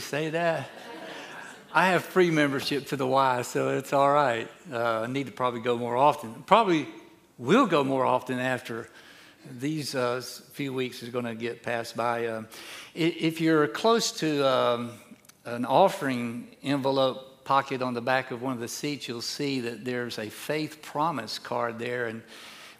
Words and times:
say 0.00 0.30
that? 0.30 0.68
I 1.72 1.88
have 1.88 2.04
free 2.04 2.30
membership 2.30 2.86
to 2.88 2.96
the 2.96 3.06
Y, 3.06 3.42
so 3.42 3.76
it's 3.76 3.92
all 3.92 4.10
right. 4.10 4.48
Uh, 4.72 5.02
I 5.02 5.06
need 5.06 5.26
to 5.26 5.32
probably 5.32 5.60
go 5.60 5.76
more 5.76 5.96
often. 5.96 6.42
Probably 6.46 6.88
will 7.36 7.66
go 7.66 7.84
more 7.84 8.06
often 8.06 8.38
after 8.38 8.88
these 9.58 9.94
uh, 9.94 10.20
few 10.52 10.72
weeks 10.72 11.02
is 11.02 11.10
going 11.10 11.24
to 11.24 11.34
get 11.34 11.62
passed 11.62 11.96
by. 11.96 12.26
Uh, 12.26 12.42
if 12.94 13.40
you're 13.40 13.68
close 13.68 14.12
to 14.12 14.46
um, 14.46 14.92
an 15.44 15.64
offering 15.64 16.48
envelope 16.62 17.44
pocket 17.44 17.80
on 17.80 17.94
the 17.94 18.00
back 18.00 18.30
of 18.30 18.42
one 18.42 18.52
of 18.52 18.60
the 18.60 18.68
seats, 18.68 19.08
you'll 19.08 19.22
see 19.22 19.60
that 19.60 19.84
there's 19.84 20.18
a 20.18 20.28
faith 20.28 20.82
promise 20.82 21.38
card 21.38 21.78
there. 21.78 22.06
And 22.06 22.22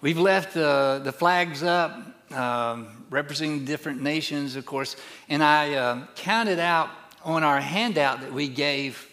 we've 0.00 0.19
left 0.19 0.57
uh, 0.57 0.98
the 0.98 1.12
flags 1.12 1.62
up 1.62 1.96
um, 2.32 3.07
representing 3.11 3.64
different 3.64 4.03
nations, 4.03 4.57
of 4.57 4.66
course. 4.66 4.96
And 5.29 5.43
I 5.43 5.75
uh, 5.75 6.07
counted 6.16 6.59
out 6.59 6.91
on 7.29 7.45
our 7.45 7.61
handout 7.61 8.23
that 8.23 8.33
we 8.33 8.49
gave 8.49 9.07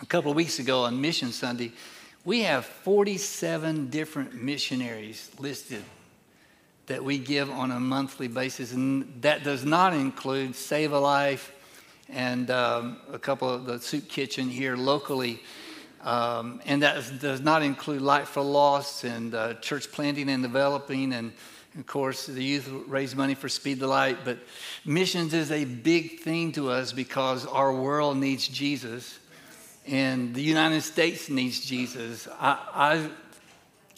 a 0.00 0.06
couple 0.06 0.30
of 0.30 0.36
weeks 0.38 0.58
ago 0.58 0.84
on 0.84 0.98
Mission 0.98 1.32
Sunday, 1.32 1.70
we 2.24 2.40
have 2.44 2.64
47 2.64 3.90
different 3.90 4.32
missionaries 4.32 5.30
listed 5.38 5.84
that 6.86 7.04
we 7.04 7.18
give 7.18 7.50
on 7.50 7.72
a 7.72 7.78
monthly 7.78 8.26
basis. 8.26 8.72
And 8.72 9.20
that 9.20 9.44
does 9.44 9.66
not 9.66 9.92
include 9.92 10.56
Save 10.56 10.92
a 10.92 10.98
Life 10.98 11.52
and 12.08 12.50
um, 12.50 13.00
a 13.12 13.18
couple 13.18 13.50
of 13.50 13.66
the 13.66 13.80
soup 13.80 14.08
kitchen 14.08 14.48
here 14.48 14.74
locally. 14.74 15.42
Um, 16.04 16.62
and 16.64 16.82
that 16.82 17.20
does 17.20 17.42
not 17.42 17.62
include 17.62 18.00
Light 18.00 18.26
for 18.26 18.40
Lost 18.40 19.04
and 19.04 19.34
uh, 19.34 19.54
church 19.54 19.92
planting 19.92 20.30
and 20.30 20.42
developing 20.42 21.12
and 21.12 21.34
of 21.78 21.86
course, 21.86 22.26
the 22.26 22.42
youth 22.42 22.68
raise 22.86 23.14
money 23.14 23.34
for 23.34 23.48
Speed 23.48 23.80
the 23.80 23.86
Light, 23.86 24.18
but 24.24 24.38
missions 24.84 25.34
is 25.34 25.50
a 25.50 25.64
big 25.64 26.20
thing 26.20 26.52
to 26.52 26.70
us 26.70 26.92
because 26.92 27.44
our 27.46 27.72
world 27.72 28.16
needs 28.16 28.48
Jesus 28.48 29.18
and 29.86 30.34
the 30.34 30.42
United 30.42 30.82
States 30.82 31.28
needs 31.28 31.64
Jesus. 31.64 32.26
I, 32.40 32.58
I've, 32.74 33.12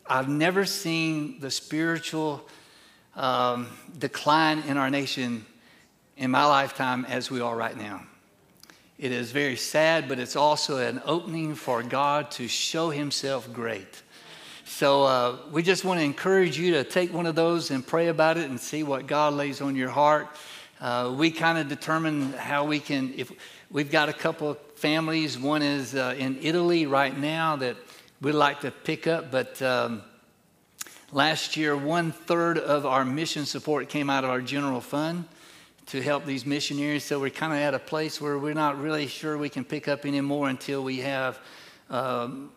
I've 0.06 0.28
never 0.28 0.66
seen 0.66 1.40
the 1.40 1.50
spiritual 1.50 2.46
um, 3.16 3.68
decline 3.98 4.60
in 4.60 4.76
our 4.76 4.90
nation 4.90 5.46
in 6.16 6.30
my 6.30 6.44
lifetime 6.44 7.06
as 7.06 7.30
we 7.30 7.40
are 7.40 7.56
right 7.56 7.76
now. 7.76 8.02
It 8.98 9.12
is 9.12 9.30
very 9.30 9.56
sad, 9.56 10.08
but 10.08 10.18
it's 10.18 10.36
also 10.36 10.78
an 10.78 11.00
opening 11.04 11.54
for 11.54 11.82
God 11.82 12.30
to 12.32 12.48
show 12.48 12.90
Himself 12.90 13.50
great. 13.52 14.02
So 14.68 15.04
uh, 15.04 15.36
we 15.50 15.62
just 15.62 15.82
want 15.82 15.98
to 15.98 16.04
encourage 16.04 16.58
you 16.58 16.74
to 16.74 16.84
take 16.84 17.12
one 17.12 17.24
of 17.24 17.34
those 17.34 17.70
and 17.70 17.84
pray 17.84 18.08
about 18.08 18.36
it 18.36 18.50
and 18.50 18.60
see 18.60 18.82
what 18.82 19.06
God 19.06 19.32
lays 19.32 19.62
on 19.62 19.74
your 19.74 19.88
heart. 19.88 20.28
Uh, 20.78 21.14
we 21.16 21.30
kind 21.30 21.56
of 21.56 21.68
determine 21.68 22.34
how 22.34 22.66
we 22.66 22.78
can, 22.78 23.14
if 23.16 23.32
we've 23.70 23.90
got 23.90 24.10
a 24.10 24.12
couple 24.12 24.50
of 24.50 24.58
families, 24.76 25.38
one 25.38 25.62
is 25.62 25.94
uh, 25.94 26.14
in 26.18 26.38
Italy 26.42 26.84
right 26.84 27.16
now 27.16 27.56
that 27.56 27.76
we'd 28.20 28.32
like 28.32 28.60
to 28.60 28.70
pick 28.70 29.06
up, 29.06 29.30
but 29.30 29.60
um, 29.62 30.02
last 31.12 31.56
year, 31.56 31.74
one 31.74 32.12
third 32.12 32.58
of 32.58 32.84
our 32.84 33.06
mission 33.06 33.46
support 33.46 33.88
came 33.88 34.10
out 34.10 34.22
of 34.22 34.30
our 34.30 34.42
general 34.42 34.82
fund 34.82 35.24
to 35.86 36.02
help 36.02 36.26
these 36.26 36.44
missionaries. 36.44 37.04
So 37.04 37.18
we're 37.18 37.30
kind 37.30 37.54
of 37.54 37.58
at 37.58 37.72
a 37.72 37.78
place 37.78 38.20
where 38.20 38.38
we're 38.38 38.54
not 38.54 38.78
really 38.78 39.06
sure 39.06 39.38
we 39.38 39.48
can 39.48 39.64
pick 39.64 39.88
up 39.88 40.04
anymore 40.04 40.50
until 40.50 40.84
we 40.84 40.98
have 40.98 41.40
um, 41.90 42.50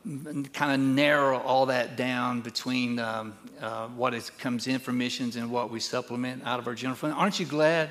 kind 0.53 0.73
of 0.73 0.79
narrow 0.79 1.39
all 1.39 1.67
that 1.67 1.95
down 1.95 2.41
between 2.41 2.99
um, 2.99 3.33
uh, 3.61 3.87
what 3.87 4.13
is, 4.13 4.29
comes 4.29 4.67
in 4.67 4.79
from 4.79 4.97
missions 4.97 5.35
and 5.35 5.49
what 5.49 5.71
we 5.71 5.79
supplement 5.79 6.45
out 6.45 6.59
of 6.59 6.67
our 6.67 6.75
general 6.75 6.97
fund. 6.97 7.13
Aren't 7.13 7.39
you 7.39 7.45
glad 7.45 7.89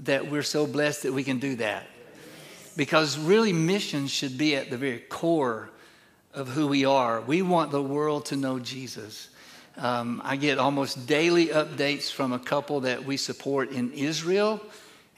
that 0.00 0.30
we're 0.30 0.42
so 0.42 0.66
blessed 0.66 1.02
that 1.02 1.12
we 1.12 1.24
can 1.24 1.38
do 1.38 1.56
that? 1.56 1.86
Because 2.74 3.18
really, 3.18 3.52
missions 3.52 4.10
should 4.10 4.38
be 4.38 4.56
at 4.56 4.70
the 4.70 4.78
very 4.78 5.00
core 5.00 5.68
of 6.32 6.48
who 6.48 6.66
we 6.66 6.86
are. 6.86 7.20
We 7.20 7.42
want 7.42 7.70
the 7.70 7.82
world 7.82 8.26
to 8.26 8.36
know 8.36 8.58
Jesus. 8.58 9.28
Um, 9.76 10.22
I 10.24 10.36
get 10.36 10.58
almost 10.58 11.06
daily 11.06 11.48
updates 11.48 12.10
from 12.10 12.32
a 12.32 12.38
couple 12.38 12.80
that 12.80 13.04
we 13.04 13.18
support 13.18 13.70
in 13.70 13.92
Israel. 13.92 14.60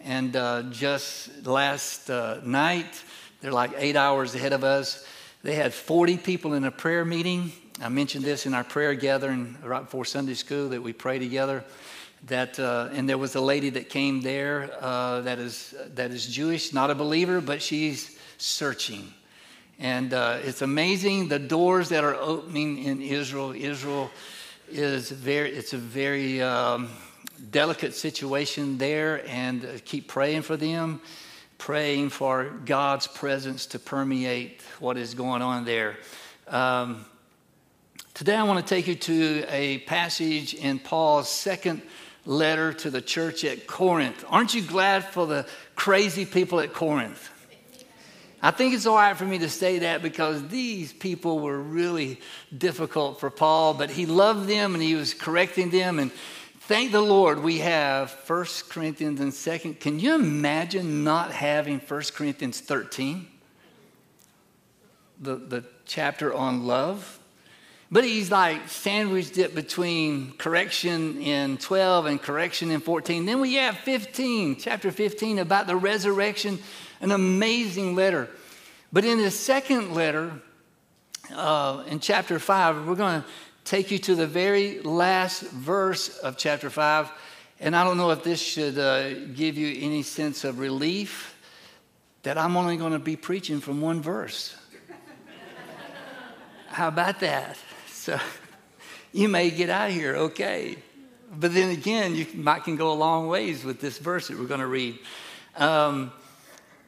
And 0.00 0.34
uh, 0.34 0.62
just 0.70 1.47
last 1.47 2.10
uh, 2.10 2.41
night, 2.44 3.03
they're 3.41 3.53
like 3.53 3.70
eight 3.76 3.94
hours 3.94 4.34
ahead 4.34 4.53
of 4.53 4.64
us 4.64 5.06
they 5.44 5.55
had 5.55 5.75
40 5.75 6.16
people 6.16 6.55
in 6.55 6.65
a 6.65 6.71
prayer 6.71 7.05
meeting. 7.05 7.53
I 7.82 7.91
mentioned 7.91 8.25
this 8.25 8.47
in 8.47 8.55
our 8.55 8.65
prayer 8.65 8.94
gathering 8.94 9.59
right 9.62 9.82
before 9.82 10.06
Sunday 10.06 10.32
school 10.32 10.71
that 10.71 10.82
we 10.82 10.94
pray 10.94 11.19
together. 11.19 11.62
That 12.28 12.59
uh, 12.59 12.88
and 12.93 13.06
there 13.06 13.19
was 13.19 13.34
a 13.34 13.43
lady 13.43 13.69
that 13.71 13.91
came 13.91 14.22
there 14.22 14.71
uh, 14.81 15.21
that 15.21 15.38
is 15.38 15.75
that 15.97 16.12
is 16.12 16.27
Jewish, 16.27 16.72
not 16.72 16.91
a 16.91 16.94
believer, 16.94 17.43
but 17.43 17.60
she's 17.60 18.19
searching. 18.38 19.12
And 19.78 20.15
uh, 20.15 20.38
it's 20.43 20.62
amazing 20.62 21.28
the 21.28 21.38
doors 21.38 21.91
that 21.91 22.05
are 22.05 22.15
opening 22.15 22.82
in 22.82 23.03
Israel. 23.03 23.53
Israel 23.53 24.11
is 24.71 25.11
very, 25.11 25.50
it's 25.50 25.75
a 25.75 25.78
very 25.78 26.41
um, 26.41 26.88
delicate 27.50 27.93
situation 27.93 28.78
there, 28.78 29.22
and 29.28 29.62
uh, 29.62 29.69
keep 29.84 30.09
praying 30.09 30.41
for 30.41 30.56
them 30.56 31.03
praying 31.59 32.10
for 32.10 32.44
God's 32.65 33.06
presence 33.06 33.66
to 33.66 33.78
permeate 33.78 34.60
what 34.81 34.97
is 34.97 35.15
going 35.15 35.42
on 35.42 35.65
there. 35.65 35.97
Um, 36.48 37.04
today, 38.12 38.37
I 38.37 38.42
want 38.44 38.66
to 38.66 38.75
take 38.75 38.87
you 38.87 38.94
to 38.94 39.44
a 39.48 39.78
passage 39.78 40.54
in 40.54 40.78
Paul's 40.78 41.28
second 41.28 41.82
letter 42.26 42.72
to 42.72 42.91
the 42.91 43.00
church 43.00 43.44
at 43.44 43.66
Corinth. 43.66 44.25
Aren't 44.28 44.54
you 44.54 44.62
glad 44.62 45.04
for 45.04 45.26
the 45.26 45.47
crazy 45.75 46.25
people 46.25 46.60
at 46.60 46.72
Corinth? 46.72 47.31
I 48.43 48.50
think 48.50 48.75
it's 48.75 48.84
all 48.84 48.97
right 48.97 49.16
for 49.16 49.25
me 49.25 49.38
to 49.38 49.48
say 49.48 49.78
that 49.81 50.03
because 50.03 50.47
these 50.48 50.93
people 50.93 51.38
were 51.38 51.59
really 51.59 52.20
difficult 52.56 53.19
for 53.19 53.31
Paul, 53.31 53.72
but 53.72 53.91
he 53.91 54.04
loved 54.04 54.47
them 54.47 54.75
and 54.75 54.82
he 54.82 54.94
was 54.94 55.14
correcting 55.14 55.70
them 55.70 55.98
and 55.98 56.10
Thank 56.66 56.92
the 56.92 57.02
Lord 57.02 57.42
we 57.42 57.58
have 57.58 58.10
1 58.26 58.47
Corinthians 58.70 59.20
and 59.20 59.32
2nd. 59.32 59.80
Can 59.80 60.00
you 60.00 60.14
imagine 60.14 61.04
not 61.04 61.30
having 61.30 61.78
1 61.78 62.02
Corinthians 62.14 62.58
13? 62.58 63.26
The, 65.20 65.36
the 65.36 65.64
chapter 65.84 66.32
on 66.32 66.66
love. 66.66 67.19
But 67.91 68.04
he's 68.04 68.30
like 68.30 68.66
sandwiched 68.70 69.36
it 69.36 69.54
between 69.54 70.32
correction 70.38 71.20
in 71.20 71.58
12 71.58 72.06
and 72.06 72.22
correction 72.22 72.70
in 72.70 72.81
14. 72.81 73.26
Then 73.26 73.42
we 73.42 73.56
have 73.56 73.76
15, 73.76 74.56
chapter 74.56 74.91
15, 74.91 75.41
about 75.41 75.66
the 75.66 75.76
resurrection, 75.76 76.58
an 77.02 77.10
amazing 77.10 77.94
letter. 77.94 78.31
But 78.91 79.04
in 79.04 79.19
the 79.19 79.31
second 79.31 79.92
letter, 79.92 80.32
uh, 81.31 81.84
in 81.88 82.00
chapter 82.00 82.38
5, 82.38 82.86
we're 82.86 82.94
going 82.94 83.20
to 83.20 83.28
take 83.64 83.91
you 83.91 83.98
to 83.98 84.14
the 84.14 84.26
very 84.26 84.80
last 84.80 85.42
verse 85.42 86.19
of 86.19 86.36
chapter 86.36 86.70
5. 86.70 87.10
And 87.60 87.75
I 87.75 87.84
don't 87.84 87.97
know 87.97 88.10
if 88.10 88.22
this 88.22 88.41
should 88.41 88.78
uh, 88.78 89.14
give 89.14 89.56
you 89.56 89.82
any 89.84 90.02
sense 90.02 90.44
of 90.44 90.58
relief 90.58 91.36
that 92.22 92.38
I'm 92.38 92.56
only 92.56 92.76
going 92.76 92.92
to 92.92 92.98
be 92.98 93.16
preaching 93.16 93.60
from 93.60 93.80
one 93.80 94.02
verse. 94.02 94.56
How 96.69 96.88
about 96.88 97.20
that? 97.20 97.56
So 97.88 98.19
you 99.12 99.28
may 99.28 99.50
get 99.50 99.70
out 99.70 99.91
of 99.91 99.94
here 99.94 100.16
okay. 100.16 100.76
But 101.36 101.54
then 101.54 101.70
again, 101.70 102.14
you 102.14 102.26
might 102.34 102.64
can 102.64 102.76
go 102.76 102.92
a 102.92 102.94
long 102.94 103.28
ways 103.28 103.64
with 103.64 103.81
this 103.81 103.98
verse 103.98 104.28
that 104.28 104.38
we're 104.38 104.46
going 104.46 104.60
to 104.60 104.66
read. 104.66 104.98
Um, 105.56 106.12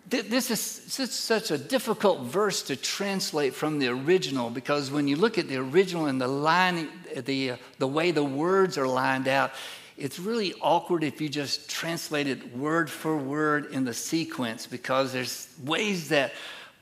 this 0.09 0.51
is 0.51 1.13
such 1.13 1.51
a 1.51 1.59
difficult 1.59 2.21
verse 2.21 2.63
to 2.65 2.77
translate 2.77 3.55
from 3.55 3.81
the 3.81 3.89
original 3.89 4.51
because 4.51 4.91
when 4.91 5.09
you 5.09 5.17
look 5.17 5.37
at 5.37 5.49
the 5.49 5.57
original 5.57 6.07
and 6.07 6.21
the 6.21 6.29
line, 6.29 6.89
the, 7.17 7.55
the 7.79 7.89
way 7.89 8.13
the 8.13 8.23
words 8.23 8.79
are 8.79 8.87
lined 8.87 9.27
out, 9.27 9.53
it's 9.97 10.19
really 10.19 10.55
awkward 10.61 11.03
if 11.03 11.21
you 11.21 11.29
just 11.29 11.69
translate 11.69 12.29
it 12.29 12.57
word 12.57 12.89
for 12.89 13.17
word 13.17 13.73
in 13.73 13.85
the 13.85 13.95
sequence 13.95 14.67
because 14.67 15.13
there's 15.13 15.49
ways 15.65 16.11
that 16.11 16.33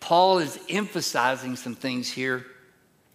Paul 0.01 0.41
is 0.41 0.59
emphasizing 0.69 1.57
some 1.57 1.75
things 1.75 2.11
here. 2.11 2.45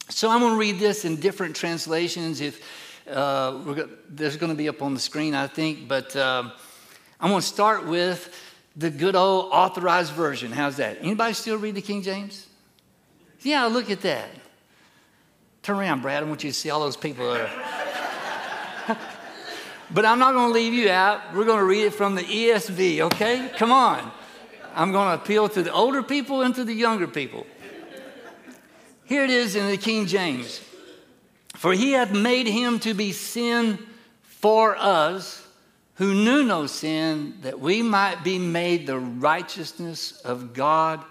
So 0.10 0.30
I'm 0.30 0.40
going 0.40 0.54
to 0.54 0.60
read 0.60 0.80
this 0.80 1.06
in 1.06 1.18
different 1.18 1.56
translations. 1.56 2.42
If 2.42 2.64
uh, 3.08 3.86
there's 4.10 4.38
going 4.38 4.52
to 4.52 4.58
be 4.58 4.70
up 4.70 4.82
on 4.82 4.96
the 4.96 5.00
screen, 5.00 5.36
I 5.36 5.46
think, 5.46 5.88
but 5.88 6.16
uh, 6.16 6.50
I'm 7.20 7.30
going 7.30 7.42
to 7.42 7.48
start 7.48 7.86
with 7.86 8.34
the 8.76 8.90
good 8.90 9.16
old 9.16 9.50
authorized 9.52 10.14
version. 10.14 10.52
How's 10.52 10.78
that? 10.78 10.98
Anybody 11.02 11.34
still 11.34 11.58
read 11.58 11.76
the 11.76 11.82
King 11.82 12.02
James? 12.02 12.48
Yeah, 13.42 13.66
look 13.66 13.90
at 13.90 14.02
that. 14.02 14.30
Turn 15.64 15.78
around, 15.78 16.02
Brad. 16.02 16.24
I 16.24 16.26
want 16.26 16.44
you 16.44 16.52
to 16.52 16.56
see 16.56 16.70
all 16.70 16.80
those 16.80 16.98
people 16.98 17.34
there. 17.34 17.50
but 19.92 20.06
I'm 20.06 20.20
not 20.20 20.34
going 20.34 20.50
to 20.50 20.54
leave 20.54 20.74
you 20.74 20.90
out. 20.90 21.34
We're 21.34 21.46
going 21.46 21.60
to 21.60 21.66
read 21.66 21.86
it 21.86 21.94
from 21.94 22.16
the 22.16 22.24
ESV, 22.24 23.02
okay? 23.02 23.52
Come 23.58 23.72
on. 23.72 24.12
I'm 24.76 24.92
going 24.92 25.10
to 25.10 25.22
appeal 25.22 25.50
to 25.50 25.62
the 25.62 25.74
older 25.74 26.04
people 26.04 26.42
and 26.42 26.56
to 26.56 26.64
the 26.64 26.74
younger 26.74 27.08
people. 27.08 27.46
Here 29.06 29.24
it 29.24 29.30
is 29.32 29.56
in 29.56 29.68
the 29.68 29.78
King 29.78 30.06
James. 30.06 30.62
For 31.56 31.74
he 31.74 31.94
hath 31.94 32.14
made 32.14 32.48
him 32.48 32.80
to 32.80 32.94
be 32.94 33.12
sin 33.12 33.80
for 34.22 34.78
us 34.78 35.46
who 36.00 36.14
knew 36.14 36.46
no 36.46 36.66
sin, 36.66 37.34
that 37.42 37.60
we 37.60 37.82
might 37.82 38.24
be 38.24 38.40
made 38.40 38.88
the 38.88 38.98
righteousness 38.98 40.14
of 40.22 40.54
God 40.54 41.04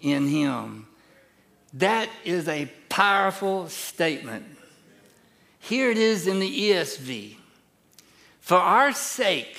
in 0.00 0.26
him. 0.26 0.86
That 1.74 2.08
is 2.24 2.48
a 2.48 2.72
powerful 2.88 3.68
statement. 3.68 4.46
Here 5.58 5.90
it 5.90 5.98
is 5.98 6.26
in 6.26 6.40
the 6.40 6.70
ESV. 6.70 7.36
For 8.40 8.56
our 8.56 8.92
sake, 8.92 9.58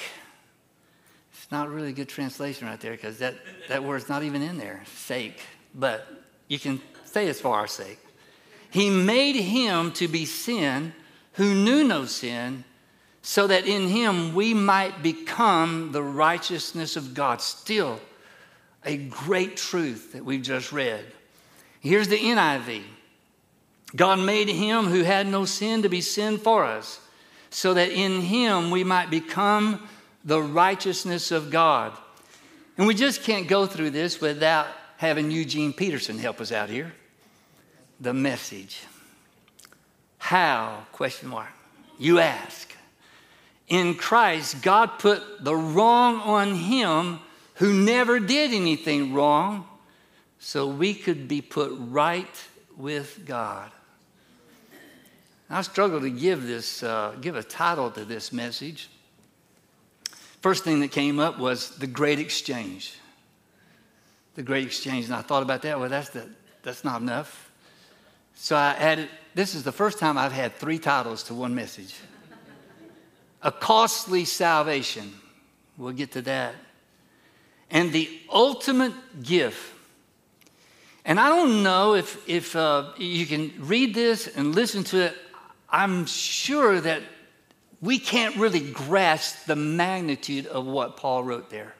it's 1.32 1.52
not 1.52 1.70
really 1.70 1.90
a 1.90 1.94
good 1.94 2.10
translation 2.10 2.68
right 2.68 2.82
there 2.82 2.94
because 2.94 3.20
that, 3.20 3.36
that 3.70 3.84
word's 3.84 4.10
not 4.10 4.24
even 4.24 4.42
in 4.42 4.58
there, 4.58 4.82
sake, 4.96 5.40
but 5.76 6.08
you 6.48 6.58
can 6.58 6.82
say 7.06 7.28
it's 7.28 7.40
for 7.40 7.56
our 7.56 7.68
sake. 7.68 8.00
He 8.72 8.90
made 8.90 9.36
him 9.36 9.92
to 9.94 10.08
be 10.08 10.26
sin 10.26 10.94
who 11.34 11.54
knew 11.54 11.84
no 11.84 12.06
sin, 12.06 12.64
so 13.24 13.48
that 13.48 13.66
in 13.66 13.88
him 13.88 14.36
we 14.36 14.54
might 14.54 15.02
become 15.02 15.92
the 15.94 16.04
righteousness 16.04 16.96
of 16.96 17.14
God. 17.14 17.42
Still, 17.42 18.00
a 18.86 18.98
great 18.98 19.58
truth 19.58 20.12
that 20.12 20.26
we've 20.26 20.44
just 20.44 20.72
read. 20.72 21.06
Here's 21.80 22.10
the 22.10 22.18
NIV 22.18 22.84
God 23.96 24.20
made 24.20 24.50
him 24.50 24.86
who 24.86 25.04
had 25.04 25.26
no 25.26 25.46
sin 25.46 25.82
to 25.84 25.90
be 25.90 26.02
sin 26.02 26.38
for 26.38 26.66
us, 26.66 27.00
so 27.50 27.74
that 27.74 27.92
in 27.92 28.22
him 28.22 28.72
we 28.72 28.84
might 28.84 29.10
become 29.10 29.88
the 30.26 30.42
righteousness 30.42 31.32
of 31.32 31.50
God. 31.50 31.94
And 32.78 32.88
we 32.88 32.94
just 32.94 33.24
can't 33.24 33.48
go 33.48 33.66
through 33.66 33.92
this 33.92 34.20
without 34.20 34.68
having 34.98 35.32
Eugene 35.32 35.72
Peterson 35.72 36.18
help 36.18 36.42
us 36.42 36.52
out 36.52 36.70
here. 36.70 36.92
The 38.02 38.14
message. 38.14 38.84
How? 40.18 40.86
Question 40.92 41.30
mark. 41.30 41.50
You 42.00 42.20
ask. 42.20 42.73
In 43.74 43.96
Christ, 43.96 44.62
God 44.62 45.00
put 45.00 45.44
the 45.44 45.56
wrong 45.56 46.18
on 46.18 46.54
him 46.54 47.20
who 47.56 47.74
never 47.74 48.20
did 48.20 48.54
anything 48.54 49.16
wrong 49.16 49.68
so 50.38 50.68
we 50.68 50.94
could 50.94 51.28
be 51.28 51.42
put 51.42 51.72
right 51.76 52.48
with 52.78 53.26
God. 53.26 53.72
I 55.50 55.64
struggle 55.64 56.02
to 56.02 56.12
give 56.12 56.46
this, 56.46 56.84
uh, 56.84 57.16
give 57.20 57.36
a 57.36 57.42
title 57.42 57.90
to 57.90 58.06
this 58.06 58.32
message. 58.32 58.92
First 60.42 60.64
thing 60.64 60.82
that 60.82 60.92
came 60.92 61.20
up 61.20 61.40
was 61.40 61.72
the 61.72 61.88
Great 61.88 62.20
Exchange. 62.20 62.94
The 64.36 64.44
Great 64.44 64.68
Exchange, 64.68 65.06
and 65.06 65.16
I 65.16 65.24
thought 65.24 65.42
about 65.42 65.64
that. 65.64 65.80
Well, 65.80 65.90
that's 65.90 66.10
the, 66.10 66.30
that's 66.62 66.84
not 66.84 67.02
enough. 67.02 67.52
So 68.36 68.56
I 68.56 68.76
added. 68.78 69.10
This 69.34 69.56
is 69.56 69.64
the 69.64 69.72
first 69.72 69.98
time 69.98 70.16
I've 70.16 70.32
had 70.32 70.54
three 70.58 70.78
titles 70.78 71.24
to 71.24 71.34
one 71.34 71.56
message. 71.56 71.96
A 73.44 73.52
costly 73.52 74.26
salvation. 74.26 75.14
We'll 75.78 75.94
get 75.94 76.12
to 76.14 76.22
that. 76.24 76.56
And 77.70 77.92
the 77.92 78.10
ultimate 78.32 79.24
gift 79.24 79.74
and 81.06 81.20
I 81.20 81.30
don't 81.30 81.64
know 81.64 81.96
if, 81.96 82.18
if 82.30 82.56
uh, 82.56 82.92
you 82.98 83.26
can 83.26 83.54
read 83.60 83.94
this 83.94 84.28
and 84.28 84.56
listen 84.56 84.84
to 84.86 85.02
it. 85.06 85.18
I'm 85.70 86.06
sure 86.06 86.80
that 86.80 87.02
we 87.82 88.00
can't 88.00 88.38
really 88.38 88.62
grasp 88.62 89.46
the 89.46 89.56
magnitude 89.56 90.48
of 90.48 90.66
what 90.66 90.96
Paul 90.96 91.24
wrote 91.24 91.50
there. 91.50 91.76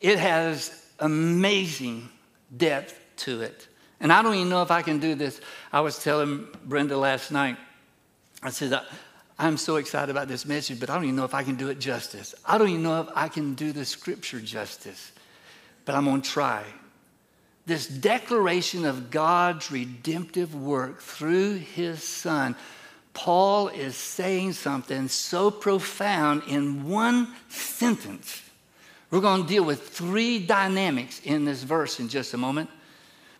It 0.00 0.18
has 0.18 0.86
amazing 0.98 2.08
depth 2.56 2.98
to 3.18 3.42
it. 3.42 3.68
And 4.00 4.12
I 4.12 4.22
don't 4.22 4.34
even 4.34 4.48
know 4.48 4.62
if 4.62 4.70
I 4.70 4.82
can 4.82 4.98
do 4.98 5.14
this. 5.14 5.40
I 5.72 5.80
was 5.80 6.02
telling 6.02 6.48
Brenda 6.64 6.96
last 6.96 7.30
night, 7.30 7.56
I 8.42 8.50
said, 8.50 8.78
I'm 9.38 9.56
so 9.56 9.76
excited 9.76 10.10
about 10.10 10.28
this 10.28 10.46
message, 10.46 10.80
but 10.80 10.88
I 10.88 10.94
don't 10.94 11.04
even 11.04 11.16
know 11.16 11.24
if 11.24 11.34
I 11.34 11.42
can 11.42 11.56
do 11.56 11.68
it 11.68 11.78
justice. 11.78 12.34
I 12.44 12.58
don't 12.58 12.68
even 12.68 12.82
know 12.82 13.02
if 13.02 13.08
I 13.14 13.28
can 13.28 13.54
do 13.54 13.72
the 13.72 13.84
scripture 13.84 14.40
justice, 14.40 15.12
but 15.84 15.94
I'm 15.94 16.04
going 16.04 16.22
to 16.22 16.30
try 16.30 16.64
this 17.66 17.88
declaration 17.88 18.84
of 18.84 19.10
God's 19.10 19.72
redemptive 19.72 20.54
work 20.54 21.02
through 21.02 21.54
his 21.56 22.02
son, 22.02 22.54
Paul 23.12 23.68
is 23.68 23.96
saying 23.96 24.52
something 24.52 25.08
so 25.08 25.50
profound 25.50 26.44
in 26.46 26.88
one 26.88 27.34
sentence. 27.48 28.42
We're 29.10 29.20
going 29.20 29.42
to 29.42 29.48
deal 29.48 29.64
with 29.64 29.88
three 29.88 30.38
dynamics 30.38 31.20
in 31.24 31.44
this 31.44 31.62
verse 31.62 31.98
in 31.98 32.08
just 32.08 32.34
a 32.34 32.38
moment. 32.38 32.70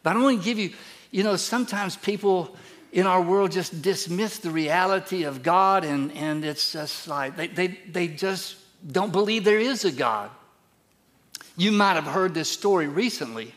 But 0.02 0.16
I 0.16 0.22
want 0.22 0.38
to 0.38 0.44
give 0.44 0.58
you, 0.58 0.72
you 1.10 1.22
know, 1.22 1.37
sometimes 1.37 1.96
people 1.96 2.56
in 2.93 3.06
our 3.06 3.21
world 3.21 3.53
just 3.53 3.83
dismiss 3.83 4.38
the 4.38 4.50
reality 4.50 5.25
of 5.25 5.43
God, 5.43 5.85
and, 5.85 6.12
and 6.12 6.44
it's 6.44 6.73
just 6.73 7.09
like 7.09 7.37
they, 7.37 7.47
they, 7.49 7.67
they 7.91 8.09
just 8.09 8.56
don't 8.91 9.12
believe 9.12 9.44
there 9.44 9.59
is 9.59 9.85
a 9.85 9.93
God. 9.93 10.31
You 11.56 11.73
might 11.73 11.94
have 11.94 12.05
heard 12.05 12.35
this 12.35 12.50
story 12.50 12.87
recently 12.87 13.55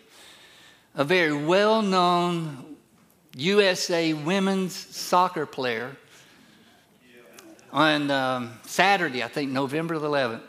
a 0.96 1.04
very 1.04 1.34
well 1.34 1.82
known 1.82 2.76
USA 3.36 4.14
women's 4.14 4.76
soccer 4.76 5.46
player 5.46 5.96
on 7.72 8.10
um, 8.10 8.60
Saturday, 8.66 9.24
I 9.24 9.28
think 9.28 9.52
November 9.52 10.00
the 10.00 10.08
11th, 10.08 10.42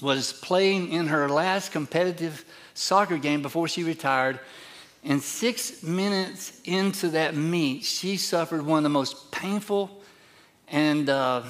was 0.00 0.32
playing 0.32 0.92
in 0.92 1.06
her 1.06 1.28
last 1.28 1.72
competitive 1.72 2.44
soccer 2.74 3.16
game 3.16 3.40
before 3.40 3.68
she 3.68 3.84
retired. 3.84 4.38
And 5.04 5.20
six 5.20 5.82
minutes 5.82 6.60
into 6.64 7.08
that 7.10 7.34
meet, 7.34 7.84
she 7.84 8.16
suffered 8.16 8.64
one 8.64 8.78
of 8.78 8.82
the 8.84 8.88
most 8.88 9.32
painful 9.32 10.02
and 10.68 11.08
uh, 11.08 11.42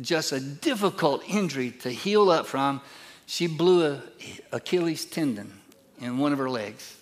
just 0.00 0.32
a 0.32 0.40
difficult 0.40 1.22
injury 1.28 1.70
to 1.70 1.90
heal 1.90 2.30
up 2.30 2.46
from. 2.46 2.80
She 3.26 3.48
blew 3.48 3.86
a 3.86 4.02
Achilles 4.52 5.04
tendon 5.04 5.52
in 6.00 6.18
one 6.18 6.32
of 6.32 6.38
her 6.38 6.48
legs. 6.48 6.96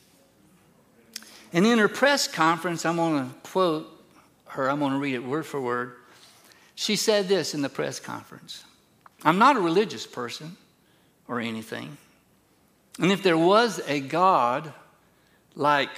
And 1.53 1.67
in 1.67 1.79
her 1.79 1.89
press 1.89 2.27
conference, 2.27 2.85
I'm 2.87 2.97
going 2.97 3.29
to 3.29 3.35
quote 3.49 3.87
her, 4.49 4.71
I'm 4.71 4.79
going 4.79 4.93
to 4.93 4.99
read 4.99 5.15
it 5.15 5.25
word 5.25 5.45
for 5.45 5.61
word. 5.61 5.97
She 6.75 6.97
said 6.97 7.29
this 7.29 7.55
in 7.55 7.63
the 7.63 7.69
press 7.69 8.01
conference 8.01 8.65
I'm 9.23 9.39
not 9.39 9.57
a 9.57 9.61
religious 9.61 10.07
person 10.07 10.57
or 11.29 11.41
anything. 11.41 11.97
And 12.99 13.13
if 13.13 13.23
there 13.23 13.39
was 13.39 13.81
a 13.87 14.01
God 14.01 14.73
like 15.55 15.91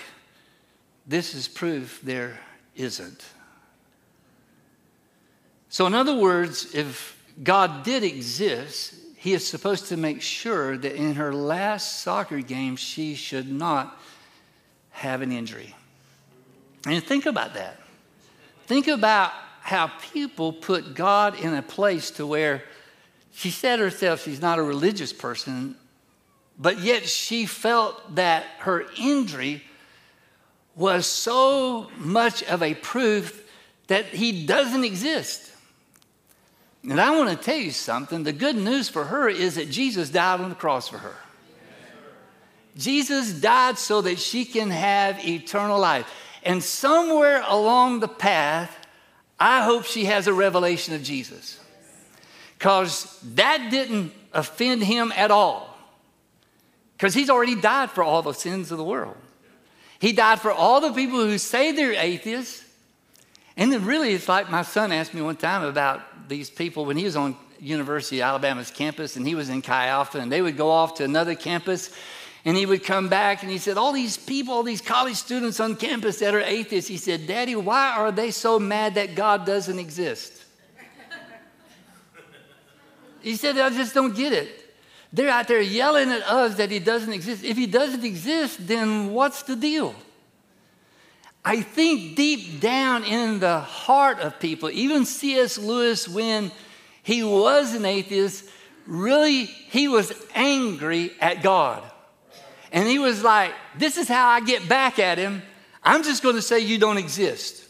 this 1.06 1.34
is 1.34 1.48
proof 1.48 2.00
there 2.02 2.38
isn't. 2.74 3.24
So, 5.68 5.86
in 5.86 5.94
other 5.94 6.14
words, 6.14 6.74
if 6.74 7.22
God 7.42 7.84
did 7.84 8.02
exist, 8.02 8.94
He 9.16 9.34
is 9.34 9.46
supposed 9.46 9.86
to 9.88 9.96
make 9.96 10.22
sure 10.22 10.76
that 10.76 10.94
in 10.94 11.14
her 11.14 11.32
last 11.32 12.00
soccer 12.00 12.40
game, 12.40 12.76
she 12.76 13.14
should 13.14 13.50
not 13.50 14.00
have 14.90 15.22
an 15.22 15.32
injury. 15.32 15.74
And 16.86 17.02
think 17.02 17.26
about 17.26 17.54
that. 17.54 17.80
Think 18.66 18.88
about 18.88 19.32
how 19.60 19.88
people 20.12 20.52
put 20.52 20.94
God 20.94 21.38
in 21.38 21.52
a 21.54 21.62
place 21.62 22.10
to 22.12 22.26
where 22.26 22.62
she 23.32 23.50
said 23.50 23.78
herself 23.78 24.22
she's 24.22 24.40
not 24.40 24.58
a 24.58 24.62
religious 24.62 25.12
person, 25.12 25.76
but 26.58 26.80
yet 26.80 27.06
she 27.06 27.46
felt 27.46 28.14
that 28.16 28.44
her 28.58 28.86
injury 28.98 29.62
was 30.74 31.06
so 31.06 31.90
much 31.98 32.42
of 32.44 32.62
a 32.62 32.74
proof 32.74 33.44
that 33.86 34.06
he 34.06 34.46
doesn't 34.46 34.84
exist. 34.84 35.52
And 36.82 37.00
I 37.00 37.16
want 37.16 37.30
to 37.30 37.36
tell 37.36 37.56
you 37.56 37.72
something. 37.72 38.22
The 38.22 38.32
good 38.32 38.56
news 38.56 38.88
for 38.88 39.04
her 39.04 39.28
is 39.28 39.56
that 39.56 39.70
Jesus 39.70 40.10
died 40.10 40.40
on 40.40 40.50
the 40.50 40.54
cross 40.54 40.88
for 40.88 40.98
her. 40.98 41.16
Jesus 42.76 43.32
died 43.32 43.78
so 43.78 44.02
that 44.02 44.18
she 44.18 44.44
can 44.44 44.70
have 44.70 45.24
eternal 45.26 45.78
life. 45.78 46.08
And 46.42 46.62
somewhere 46.62 47.42
along 47.46 48.00
the 48.00 48.08
path, 48.08 48.76
I 49.40 49.64
hope 49.64 49.84
she 49.84 50.04
has 50.04 50.26
a 50.26 50.32
revelation 50.32 50.94
of 50.94 51.02
Jesus. 51.02 51.58
Because 52.58 53.18
that 53.34 53.68
didn't 53.70 54.12
offend 54.32 54.82
him 54.82 55.12
at 55.16 55.30
all. 55.30 55.75
Because 56.96 57.14
he's 57.14 57.28
already 57.28 57.54
died 57.54 57.90
for 57.90 58.02
all 58.02 58.22
the 58.22 58.32
sins 58.32 58.72
of 58.72 58.78
the 58.78 58.84
world. 58.84 59.16
He 59.98 60.12
died 60.12 60.40
for 60.40 60.50
all 60.50 60.80
the 60.80 60.92
people 60.92 61.24
who 61.24 61.38
say 61.38 61.72
they're 61.72 61.92
atheists. 61.92 62.64
And 63.56 63.72
then 63.72 63.84
really, 63.84 64.12
it's 64.12 64.28
like 64.28 64.50
my 64.50 64.62
son 64.62 64.92
asked 64.92 65.14
me 65.14 65.22
one 65.22 65.36
time 65.36 65.62
about 65.62 66.28
these 66.28 66.50
people 66.50 66.84
when 66.84 66.96
he 66.96 67.04
was 67.04 67.16
on 67.16 67.36
University 67.60 68.20
of 68.20 68.26
Alabama's 68.26 68.70
campus 68.70 69.16
and 69.16 69.26
he 69.26 69.34
was 69.34 69.48
in 69.48 69.62
Chi 69.62 69.86
Alpha, 69.86 70.18
and 70.18 70.30
they 70.30 70.42
would 70.42 70.56
go 70.56 70.70
off 70.70 70.94
to 70.94 71.04
another 71.04 71.34
campus 71.34 71.90
and 72.44 72.56
he 72.56 72.64
would 72.64 72.84
come 72.84 73.08
back 73.08 73.42
and 73.42 73.50
he 73.50 73.58
said, 73.58 73.76
All 73.76 73.92
these 73.92 74.16
people, 74.16 74.54
all 74.54 74.62
these 74.62 74.80
college 74.80 75.16
students 75.16 75.58
on 75.58 75.74
campus 75.74 76.20
that 76.20 76.32
are 76.32 76.40
atheists, 76.40 76.88
he 76.88 76.96
said, 76.96 77.26
Daddy, 77.26 77.56
why 77.56 77.90
are 77.96 78.12
they 78.12 78.30
so 78.30 78.60
mad 78.60 78.94
that 78.94 79.16
God 79.16 79.44
doesn't 79.44 79.78
exist? 79.78 80.44
he 83.20 83.34
said, 83.34 83.58
I 83.58 83.70
just 83.70 83.94
don't 83.94 84.14
get 84.14 84.32
it. 84.32 84.65
They're 85.12 85.30
out 85.30 85.48
there 85.48 85.60
yelling 85.60 86.10
at 86.10 86.22
us 86.22 86.56
that 86.56 86.70
he 86.70 86.78
doesn't 86.78 87.12
exist. 87.12 87.44
If 87.44 87.56
he 87.56 87.66
doesn't 87.66 88.04
exist, 88.04 88.66
then 88.66 89.12
what's 89.12 89.42
the 89.42 89.56
deal? 89.56 89.94
I 91.44 91.62
think 91.62 92.16
deep 92.16 92.60
down 92.60 93.04
in 93.04 93.38
the 93.38 93.60
heart 93.60 94.18
of 94.18 94.40
people, 94.40 94.68
even 94.70 95.04
C.S. 95.04 95.58
Lewis, 95.58 96.08
when 96.08 96.50
he 97.04 97.22
was 97.22 97.72
an 97.72 97.84
atheist, 97.84 98.48
really, 98.84 99.44
he 99.44 99.86
was 99.86 100.12
angry 100.34 101.12
at 101.20 101.42
God. 101.42 101.84
And 102.72 102.88
he 102.88 102.98
was 102.98 103.22
like, 103.22 103.52
This 103.78 103.96
is 103.96 104.08
how 104.08 104.28
I 104.28 104.40
get 104.40 104.68
back 104.68 104.98
at 104.98 105.18
him. 105.18 105.42
I'm 105.84 106.02
just 106.02 106.22
going 106.22 106.34
to 106.34 106.42
say 106.42 106.58
you 106.58 106.78
don't 106.78 106.98
exist. 106.98 107.64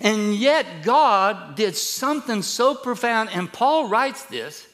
And 0.00 0.34
yet, 0.34 0.66
God 0.84 1.54
did 1.54 1.74
something 1.74 2.42
so 2.42 2.74
profound, 2.74 3.30
and 3.32 3.50
Paul 3.50 3.88
writes 3.88 4.24
this. 4.26 4.66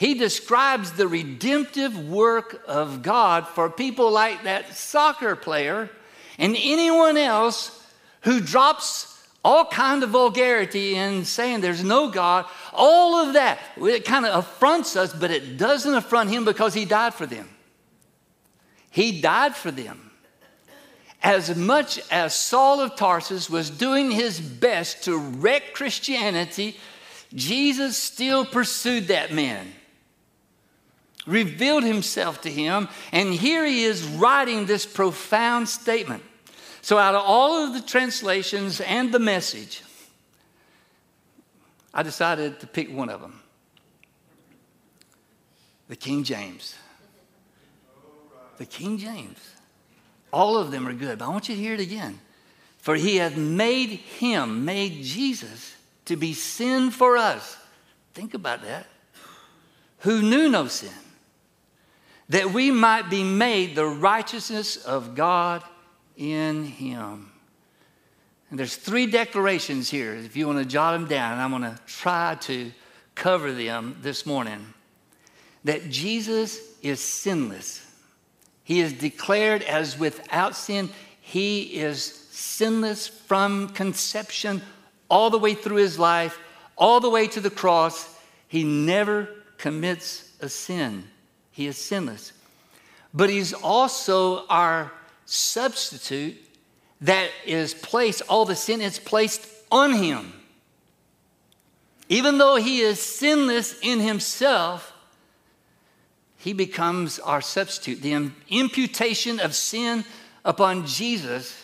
He 0.00 0.14
describes 0.14 0.92
the 0.92 1.06
redemptive 1.06 2.08
work 2.08 2.62
of 2.66 3.02
God 3.02 3.46
for 3.46 3.68
people 3.68 4.10
like 4.10 4.44
that 4.44 4.72
soccer 4.72 5.36
player 5.36 5.90
and 6.38 6.56
anyone 6.58 7.18
else 7.18 7.86
who 8.22 8.40
drops 8.40 9.22
all 9.44 9.66
kind 9.66 10.02
of 10.02 10.08
vulgarity 10.08 10.94
in 10.94 11.26
saying 11.26 11.60
there's 11.60 11.84
no 11.84 12.08
God, 12.08 12.46
all 12.72 13.16
of 13.16 13.34
that, 13.34 13.58
it 13.76 14.06
kind 14.06 14.24
of 14.24 14.36
affronts 14.42 14.96
us, 14.96 15.12
but 15.12 15.30
it 15.30 15.58
doesn't 15.58 15.94
affront 15.94 16.30
him 16.30 16.46
because 16.46 16.72
he 16.72 16.86
died 16.86 17.12
for 17.12 17.26
them. 17.26 17.46
He 18.88 19.20
died 19.20 19.54
for 19.54 19.70
them. 19.70 20.10
As 21.22 21.54
much 21.54 22.00
as 22.10 22.34
Saul 22.34 22.80
of 22.80 22.96
Tarsus 22.96 23.50
was 23.50 23.68
doing 23.68 24.10
his 24.10 24.40
best 24.40 25.04
to 25.04 25.18
wreck 25.18 25.74
Christianity, 25.74 26.78
Jesus 27.34 27.98
still 27.98 28.46
pursued 28.46 29.08
that 29.08 29.30
man, 29.30 29.74
revealed 31.26 31.84
himself 31.84 32.42
to 32.42 32.50
him, 32.50 32.88
and 33.12 33.32
here 33.32 33.64
he 33.64 33.84
is 33.84 34.04
writing 34.04 34.66
this 34.66 34.86
profound 34.86 35.68
statement. 35.68 36.22
So, 36.82 36.98
out 36.98 37.14
of 37.14 37.22
all 37.24 37.64
of 37.64 37.74
the 37.74 37.82
translations 37.82 38.80
and 38.80 39.12
the 39.12 39.18
message, 39.18 39.82
I 41.92 42.02
decided 42.02 42.60
to 42.60 42.66
pick 42.66 42.90
one 42.90 43.08
of 43.08 43.20
them 43.20 43.40
the 45.88 45.96
King 45.96 46.22
James. 46.22 46.76
The 48.58 48.66
King 48.66 48.96
James. 48.96 49.38
All 50.32 50.56
of 50.56 50.70
them 50.70 50.86
are 50.86 50.92
good, 50.92 51.18
but 51.18 51.24
I 51.24 51.28
want 51.28 51.48
you 51.48 51.56
to 51.56 51.60
hear 51.60 51.74
it 51.74 51.80
again. 51.80 52.20
For 52.78 52.94
he 52.94 53.16
hath 53.16 53.36
made 53.36 53.90
him, 53.90 54.64
made 54.64 55.02
Jesus, 55.02 55.74
to 56.04 56.16
be 56.16 56.32
sin 56.32 56.92
for 56.92 57.16
us. 57.16 57.56
Think 58.14 58.34
about 58.34 58.62
that. 58.62 58.86
Who 60.00 60.22
knew 60.22 60.48
no 60.48 60.66
sin, 60.68 60.92
that 62.30 62.52
we 62.52 62.70
might 62.70 63.10
be 63.10 63.24
made 63.24 63.74
the 63.74 63.86
righteousness 63.86 64.76
of 64.76 65.14
God 65.14 65.62
in 66.16 66.64
him. 66.64 67.30
And 68.48 68.58
there's 68.58 68.76
three 68.76 69.06
declarations 69.06 69.90
here, 69.90 70.14
if 70.14 70.36
you 70.36 70.46
want 70.46 70.58
to 70.58 70.64
jot 70.64 70.92
them 70.92 71.08
down, 71.08 71.38
I'm 71.38 71.50
going 71.50 71.62
to 71.62 71.78
try 71.86 72.36
to 72.42 72.72
cover 73.14 73.52
them 73.52 73.98
this 74.00 74.26
morning. 74.26 74.64
That 75.64 75.90
Jesus 75.90 76.58
is 76.82 77.00
sinless. 77.00 77.84
He 78.62 78.80
is 78.80 78.92
declared 78.92 79.62
as 79.62 79.98
without 79.98 80.54
sin. 80.54 80.88
He 81.20 81.80
is 81.80 82.02
sinless 82.30 83.08
from 83.08 83.70
conception 83.70 84.62
all 85.08 85.30
the 85.30 85.38
way 85.38 85.54
through 85.54 85.76
his 85.76 85.98
life, 85.98 86.38
all 86.76 87.00
the 87.00 87.10
way 87.10 87.26
to 87.26 87.40
the 87.40 87.50
cross. 87.50 88.08
He 88.46 88.62
never 88.62 89.28
commits 89.58 90.32
a 90.40 90.48
sin. 90.48 91.04
He 91.60 91.66
is 91.66 91.76
sinless. 91.76 92.32
But 93.12 93.28
he's 93.28 93.52
also 93.52 94.46
our 94.46 94.90
substitute 95.26 96.42
that 97.02 97.28
is 97.44 97.74
placed, 97.74 98.22
all 98.30 98.46
the 98.46 98.56
sin 98.56 98.80
is 98.80 98.98
placed 98.98 99.46
on 99.70 99.92
him. 99.92 100.32
Even 102.08 102.38
though 102.38 102.56
he 102.56 102.80
is 102.80 102.98
sinless 102.98 103.78
in 103.82 104.00
himself, 104.00 104.94
he 106.38 106.54
becomes 106.54 107.18
our 107.18 107.42
substitute. 107.42 108.00
The 108.00 108.30
imputation 108.48 109.38
of 109.38 109.54
sin 109.54 110.06
upon 110.46 110.86
Jesus 110.86 111.62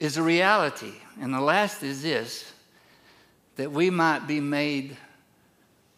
is 0.00 0.16
a 0.16 0.22
reality. 0.24 0.94
And 1.20 1.32
the 1.32 1.40
last 1.40 1.84
is 1.84 2.02
this 2.02 2.52
that 3.54 3.70
we 3.70 3.88
might 3.88 4.26
be 4.26 4.40
made 4.40 4.96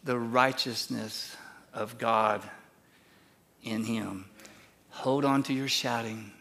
the 0.05 0.19
righteousness 0.19 1.35
of 1.73 1.97
God 1.97 2.43
in 3.71 3.85
him. 3.85 4.27
Hold 4.91 5.25
on 5.25 5.43
to 5.45 5.53
your 5.53 5.69
shouting 5.69 6.33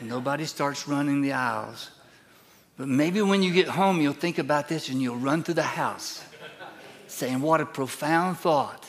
nobody 0.00 0.44
starts 0.44 0.88
running 0.88 1.20
the 1.20 1.32
aisles. 1.32 1.90
But 2.76 2.88
maybe 2.88 3.20
when 3.20 3.42
you 3.42 3.52
get 3.52 3.68
home, 3.68 4.00
you'll 4.00 4.12
think 4.12 4.38
about 4.38 4.68
this 4.68 4.88
and 4.88 5.00
you'll 5.02 5.16
run 5.16 5.42
through 5.42 5.54
the 5.54 5.62
house 5.62 6.24
saying, 7.06 7.40
What 7.40 7.60
a 7.60 7.66
profound 7.66 8.38
thought. 8.38 8.86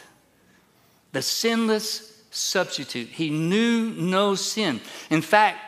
The 1.12 1.22
sinless 1.22 2.24
substitute. 2.32 3.10
He 3.10 3.30
knew 3.30 3.90
no 3.90 4.36
sin. 4.36 4.80
In 5.10 5.22
fact, 5.22 5.60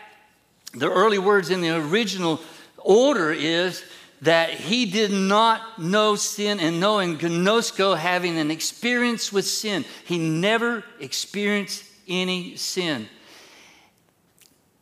the 0.73 0.89
early 0.89 1.19
words 1.19 1.49
in 1.49 1.59
the 1.59 1.71
original 1.71 2.39
order 2.77 3.31
is 3.31 3.83
that 4.21 4.51
he 4.51 4.85
did 4.85 5.11
not 5.11 5.77
know 5.77 6.15
sin 6.15 6.61
and 6.61 6.79
knowing 6.79 7.17
gnosko 7.17 7.97
having 7.97 8.37
an 8.37 8.49
experience 8.49 9.33
with 9.33 9.45
sin. 9.45 9.83
He 10.05 10.17
never 10.17 10.85
experienced 11.01 11.83
any 12.07 12.55
sin. 12.55 13.07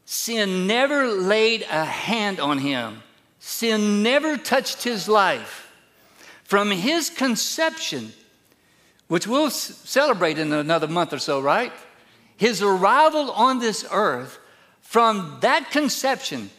Sin 0.05 0.67
never 0.67 1.07
laid 1.07 1.61
a 1.63 1.85
hand 1.85 2.39
on 2.39 2.57
him, 2.57 3.01
sin 3.39 4.03
never 4.03 4.37
touched 4.37 4.83
his 4.83 5.07
life. 5.07 5.71
From 6.43 6.69
his 6.69 7.09
conception, 7.09 8.11
which 9.07 9.25
we'll 9.25 9.49
celebrate 9.49 10.37
in 10.37 10.51
another 10.51 10.87
month 10.87 11.13
or 11.13 11.19
so, 11.19 11.39
right? 11.39 11.71
His 12.35 12.61
arrival 12.61 13.31
on 13.31 13.59
this 13.59 13.85
earth, 13.89 14.37
from 14.81 15.37
that 15.41 15.71
conception, 15.71 16.49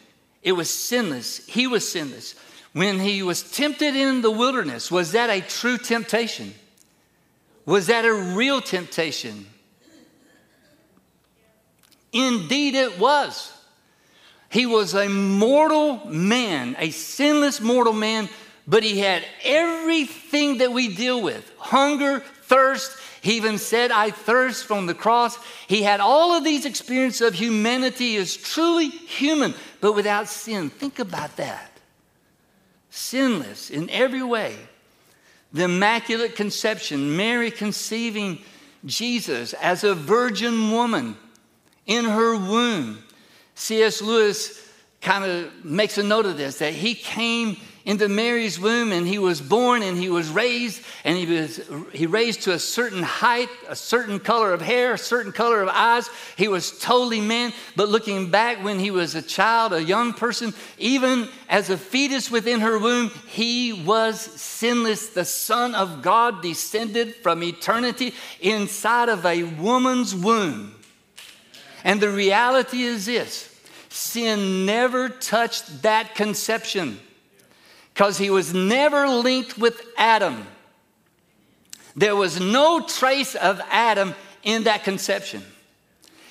it 0.41 0.53
was 0.53 0.69
sinless. 0.69 1.45
He 1.45 1.67
was 1.67 1.87
sinless. 1.87 2.35
When 2.73 2.99
he 2.99 3.21
was 3.21 3.43
tempted 3.51 3.95
in 3.95 4.21
the 4.21 4.31
wilderness, 4.31 4.89
was 4.89 5.11
that 5.11 5.29
a 5.29 5.41
true 5.41 5.77
temptation? 5.77 6.55
Was 7.65 7.87
that 7.87 8.03
a 8.05 8.13
real 8.13 8.61
temptation? 8.61 9.45
Indeed, 12.13 12.75
it 12.75 12.99
was. 12.99 13.51
He 14.49 14.67
was 14.67 14.93
a 14.93 15.09
mortal 15.09 16.05
man, 16.05 16.75
a 16.77 16.91
sinless 16.91 17.59
mortal 17.59 17.93
man, 17.93 18.29
but 18.67 18.83
he 18.83 18.99
had 18.99 19.25
everything 19.43 20.59
that 20.59 20.71
we 20.71 20.93
deal 20.95 21.21
with 21.21 21.51
hunger, 21.57 22.19
thirst. 22.43 22.95
He 23.21 23.37
even 23.37 23.57
said, 23.57 23.89
I 23.89 24.11
thirst 24.11 24.65
from 24.65 24.85
the 24.85 24.93
cross. 24.93 25.37
He 25.67 25.81
had 25.81 26.01
all 26.01 26.33
of 26.33 26.43
these 26.43 26.65
experiences 26.65 27.21
of 27.21 27.33
humanity 27.33 28.15
as 28.17 28.37
truly 28.37 28.89
human, 28.89 29.55
but 29.81 29.93
without 29.93 30.27
sin. 30.27 30.69
Think 30.69 30.99
about 30.99 31.35
that. 31.37 31.71
Sinless 32.91 33.71
in 33.71 33.89
every 33.89 34.21
way. 34.21 34.55
The 35.51 35.63
Immaculate 35.63 36.35
Conception, 36.35 37.17
Mary 37.17 37.49
conceiving 37.49 38.39
Jesus 38.85 39.53
as 39.53 39.83
a 39.83 39.95
virgin 39.95 40.69
woman 40.71 41.17
in 41.85 42.05
her 42.05 42.35
womb. 42.35 43.03
C.S. 43.55 44.01
Lewis 44.01 44.59
kind 45.01 45.25
of 45.25 45.65
makes 45.65 45.97
a 45.97 46.03
note 46.03 46.25
of 46.25 46.37
this 46.37 46.59
that 46.59 46.73
he 46.73 46.95
came 46.95 47.57
into 47.85 48.07
Mary's 48.07 48.57
womb 48.57 48.93
and 48.93 49.05
he 49.05 49.19
was 49.19 49.41
born 49.41 49.83
and 49.83 49.97
he 49.97 50.09
was 50.09 50.29
raised 50.29 50.81
and 51.03 51.17
he 51.17 51.25
was 51.25 51.59
he 51.91 52.05
raised 52.05 52.43
to 52.43 52.53
a 52.53 52.59
certain 52.59 53.03
height, 53.03 53.49
a 53.67 53.75
certain 53.75 54.19
color 54.19 54.53
of 54.53 54.61
hair, 54.61 54.93
a 54.93 54.97
certain 54.97 55.33
color 55.33 55.61
of 55.61 55.67
eyes. 55.67 56.09
He 56.37 56.47
was 56.47 56.79
totally 56.79 57.19
man, 57.19 57.51
but 57.75 57.89
looking 57.89 58.31
back 58.31 58.63
when 58.63 58.79
he 58.79 58.91
was 58.91 59.15
a 59.15 59.21
child, 59.21 59.73
a 59.73 59.83
young 59.83 60.13
person, 60.13 60.53
even 60.77 61.27
as 61.49 61.69
a 61.69 61.77
fetus 61.77 62.31
within 62.31 62.61
her 62.61 62.79
womb, 62.79 63.11
he 63.27 63.73
was 63.73 64.21
sinless. 64.21 65.09
The 65.09 65.25
Son 65.25 65.75
of 65.75 66.01
God 66.01 66.41
descended 66.41 67.15
from 67.15 67.43
eternity 67.43 68.13
inside 68.39 69.09
of 69.09 69.25
a 69.25 69.43
woman's 69.43 70.15
womb. 70.15 70.75
And 71.83 71.99
the 71.99 72.09
reality 72.09 72.83
is 72.83 73.05
this 73.05 73.49
sin 73.89 74.65
never 74.65 75.09
touched 75.09 75.83
that 75.83 76.15
conception 76.15 76.99
because 77.93 78.17
he 78.17 78.29
was 78.29 78.53
never 78.53 79.07
linked 79.07 79.57
with 79.57 79.79
Adam. 79.97 80.47
There 81.95 82.15
was 82.15 82.39
no 82.39 82.81
trace 82.81 83.35
of 83.35 83.61
Adam 83.69 84.15
in 84.41 84.63
that 84.63 84.83
conception. 84.83 85.43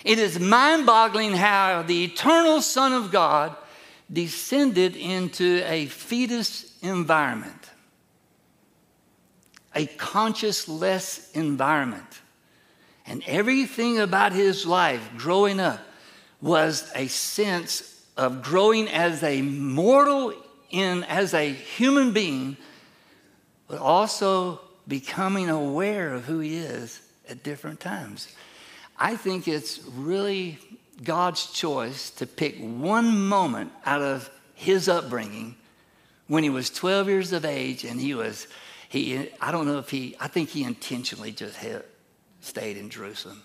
It 0.05 0.19
is 0.19 0.41
mind 0.41 0.87
boggling 0.87 1.35
how 1.35 1.83
the 1.83 2.03
eternal 2.03 2.61
Son 2.61 2.93
of 2.93 3.13
God 3.13 3.55
descended 4.13 4.97
into 4.97 5.63
a 5.65 5.87
fetus 5.87 6.77
environment, 6.83 7.71
a 9.75 9.87
conscious-less 9.87 11.31
environment. 11.33 12.21
And 13.07 13.23
everything 13.27 13.99
about 13.99 14.33
his 14.33 14.67
life 14.67 15.11
growing 15.17 15.61
up 15.61 15.81
was 16.41 16.91
a 16.95 17.07
sense 17.09 18.05
of 18.17 18.43
growing 18.43 18.89
as 18.89 19.23
a 19.23 19.43
mortal 19.43 20.35
in 20.71 21.05
as 21.05 21.35
a 21.35 21.53
human 21.53 22.13
being, 22.13 22.57
but 23.69 23.79
also 23.79 24.61
becoming 24.89 25.49
aware 25.49 26.13
of 26.13 26.25
who 26.25 26.41
he 26.41 26.57
is 26.57 27.01
at 27.29 27.43
different 27.43 27.81
times. 27.81 28.29
I 28.99 29.17
think 29.17 29.49
it's 29.49 29.81
really 29.97 30.59
God's 31.03 31.47
choice 31.47 32.11
to 32.11 32.27
pick 32.27 32.59
one 32.59 33.27
moment 33.27 33.73
out 33.85 34.03
of 34.03 34.31
his 34.55 34.89
upbringing 34.89 35.57
when 36.29 36.43
he 36.43 36.51
was 36.51 36.71
12 36.71 37.09
years 37.09 37.33
of 37.33 37.45
age 37.45 37.85
and 37.85 38.01
he 38.01 38.15
was, 38.15 38.47
he, 38.89 39.29
I 39.41 39.51
don't 39.51 39.67
know 39.67 39.79
if 39.79 39.91
he, 39.91 40.17
I 40.21 40.29
think 40.29 40.51
he 40.51 40.65
intentionally 40.65 41.33
just 41.33 41.57
had, 41.57 41.85
stayed 42.43 42.77
in 42.77 42.91
Jerusalem. 42.91 43.43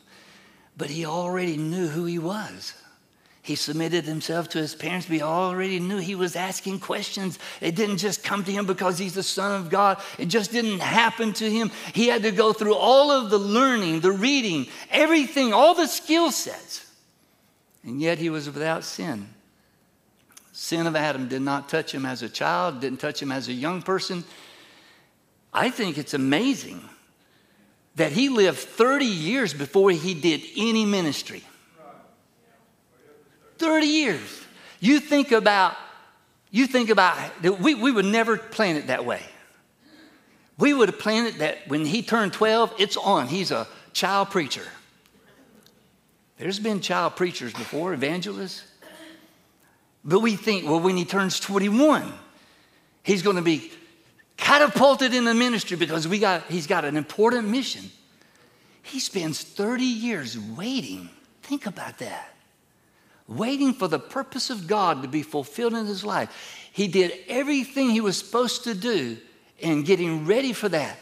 But 0.76 0.90
he 0.90 1.06
already 1.06 1.58
knew 1.58 1.88
who 1.88 2.06
he 2.06 2.20
was. 2.20 2.74
He 3.42 3.56
submitted 3.56 4.04
himself 4.04 4.50
to 4.50 4.58
his 4.58 4.76
parents, 4.76 5.06
but 5.06 5.16
he 5.16 5.22
already 5.22 5.80
knew 5.80 6.00
he 6.00 6.16
was 6.16 6.36
asking 6.36 6.82
questions. 6.82 7.40
It 7.62 7.76
didn't 7.76 8.00
just 8.00 8.22
come 8.22 8.44
to 8.44 8.52
him 8.52 8.66
because 8.66 8.98
he's 8.98 9.14
the 9.14 9.24
Son 9.24 9.62
of 9.62 9.70
God. 9.70 10.02
It 10.20 10.26
just 10.26 10.52
didn't 10.52 10.80
happen 10.80 11.32
to 11.34 11.50
him. 11.50 11.72
He 11.94 12.08
had 12.08 12.24
to 12.24 12.32
go 12.32 12.52
through 12.52 12.76
all 12.76 13.10
of 13.10 13.30
the 13.30 13.38
learning, 13.38 14.02
the 14.02 14.12
reading, 14.12 14.68
everything, 14.90 15.54
all 15.54 15.74
the 15.74 15.88
skill 15.88 16.30
sets. 16.30 16.86
And 17.84 18.02
yet 18.02 18.18
he 18.18 18.30
was 18.30 18.48
without 18.48 18.84
sin. 18.84 19.30
Sin 20.52 20.86
of 20.86 20.98
Adam 20.98 21.30
did 21.30 21.42
not 21.42 21.70
touch 21.70 21.94
him 21.94 22.06
as 22.06 22.24
a 22.24 22.30
child, 22.30 22.82
didn't 22.82 23.00
touch 23.00 23.22
him 23.22 23.32
as 23.32 23.48
a 23.48 23.54
young 23.54 23.82
person. 23.82 24.26
I 25.54 25.70
think 25.70 25.98
it's 25.98 26.14
amazing 26.14 26.82
that 27.98 28.12
he 28.12 28.30
lived 28.30 28.60
30 28.60 29.06
years 29.06 29.54
before 29.54 29.90
he 29.92 30.14
did 30.14 30.42
any 30.56 30.86
ministry. 30.86 31.44
30 33.58 33.88
years. 33.88 34.44
You 34.80 35.00
think 35.00 35.32
about, 35.32 35.76
you 36.52 36.68
think 36.68 36.90
about, 36.90 37.18
we, 37.60 37.74
we 37.74 37.92
would 37.92 38.06
never 38.06 38.38
plan 38.38 38.76
it 38.76 38.88
that 38.88 39.04
way. 39.04 39.22
We 40.60 40.74
would 40.74 40.90
have 40.90 41.00
planned 41.00 41.28
it 41.28 41.40
that 41.40 41.68
when 41.68 41.86
he 41.86 42.04
turned 42.04 42.34
12, 42.34 42.76
it's 42.78 42.98
on. 42.98 43.28
He's 43.28 43.52
a 43.52 43.68
child 43.94 44.30
preacher. 44.30 44.66
There's 46.38 46.60
been 46.60 46.82
child 46.82 47.16
preachers 47.16 47.52
before, 47.52 47.94
evangelists. 47.94 48.64
But 50.06 50.20
we 50.20 50.36
think, 50.36 50.66
well, 50.66 50.80
when 50.80 50.98
he 50.98 51.06
turns 51.06 51.40
21, 51.40 52.14
he's 53.02 53.24
going 53.24 53.38
to 53.38 53.42
be 53.42 53.72
catapulted 54.38 55.14
in 55.14 55.26
the 55.26 55.34
ministry 55.34 55.76
because 55.76 56.08
we 56.08 56.20
got, 56.20 56.44
he's 56.44 56.68
got 56.68 56.86
an 56.86 56.96
important 56.96 57.50
mission. 57.50 57.92
He 58.84 59.00
spends 59.00 59.44
30 59.44 59.84
years 59.84 60.40
waiting. 60.40 61.10
Think 61.42 61.66
about 61.66 61.98
that 62.00 62.38
waiting 63.28 63.74
for 63.74 63.88
the 63.88 64.00
purpose 64.00 64.50
of 64.50 64.68
God 64.68 65.02
to 65.02 65.08
be 65.08 65.22
fulfilled 65.22 65.74
in 65.74 65.86
his 65.86 66.04
life. 66.04 66.70
He 66.72 66.88
did 66.88 67.14
everything 67.28 67.90
he 67.90 68.02
was 68.02 68.18
supposed 68.18 68.64
to 68.64 68.74
do 68.74 69.18
in 69.60 69.84
getting 69.84 70.26
ready 70.26 70.54
for 70.54 70.70
that. 70.70 70.98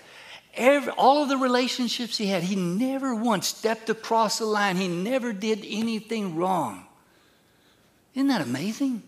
Every, 0.56 0.92
all 0.94 1.22
of 1.22 1.30
the 1.30 1.38
relationships 1.38 2.18
he 2.18 2.28
had, 2.28 2.42
he 2.42 2.56
never 2.56 3.14
once 3.14 3.48
stepped 3.48 3.90
across 3.90 4.40
the 4.40 4.46
line. 4.46 4.78
He 4.78 4.88
never 4.88 5.34
did 5.34 5.66
anything 5.68 6.36
wrong. 6.36 6.86
Isn't 8.14 8.30
that 8.30 8.42
amazing? 8.42 9.04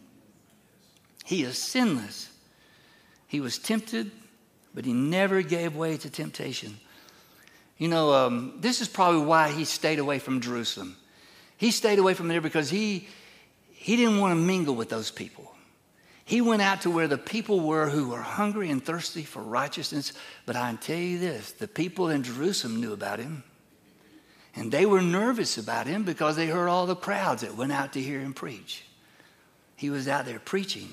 He 1.24 1.44
is 1.44 1.58
sinless. 1.58 2.30
He 3.28 3.40
was 3.40 3.60
tempted, 3.60 4.12
but 4.74 4.86
he 4.86 4.94
never 4.94 5.42
gave 5.42 5.76
way 5.76 5.98
to 5.98 6.10
temptation. 6.10 6.78
You 7.78 7.90
know, 7.90 8.14
um, 8.14 8.58
this 8.60 8.82
is 8.82 8.88
probably 8.88 9.22
why 9.22 9.52
he 9.52 9.66
stayed 9.66 10.00
away 10.00 10.20
from 10.20 10.42
Jerusalem. 10.42 10.96
He 11.58 11.72
stayed 11.72 12.00
away 12.00 12.14
from 12.14 12.28
there 12.28 12.42
because 12.42 12.70
he, 12.70 13.08
he 13.72 13.96
didn't 13.96 14.20
want 14.20 14.32
to 14.32 14.36
mingle 14.36 14.76
with 14.76 14.90
those 14.90 15.12
people. 15.12 15.54
He 16.26 16.42
went 16.42 16.62
out 16.62 16.82
to 16.82 16.90
where 16.90 17.08
the 17.08 17.18
people 17.18 17.62
were 17.62 17.90
who 17.90 18.10
were 18.10 18.22
hungry 18.22 18.70
and 18.70 18.84
thirsty 18.84 19.24
for 19.24 19.42
righteousness. 19.42 20.12
But 20.46 20.58
I 20.58 20.74
tell 20.76 20.98
you 20.98 21.20
this 21.20 21.54
the 21.54 21.68
people 21.68 22.10
in 22.10 22.24
Jerusalem 22.24 22.82
knew 22.82 22.94
about 22.94 23.20
him. 23.20 23.44
And 24.56 24.72
they 24.72 24.86
were 24.86 25.02
nervous 25.02 25.58
about 25.58 25.88
him 25.88 26.04
because 26.04 26.36
they 26.36 26.48
heard 26.48 26.68
all 26.68 26.86
the 26.86 26.96
crowds 26.96 27.44
that 27.44 27.56
went 27.56 27.72
out 27.72 27.94
to 27.94 28.02
hear 28.02 28.20
him 28.20 28.34
preach. 28.34 28.84
He 29.76 29.90
was 29.90 30.08
out 30.08 30.26
there 30.26 30.40
preaching. 30.40 30.90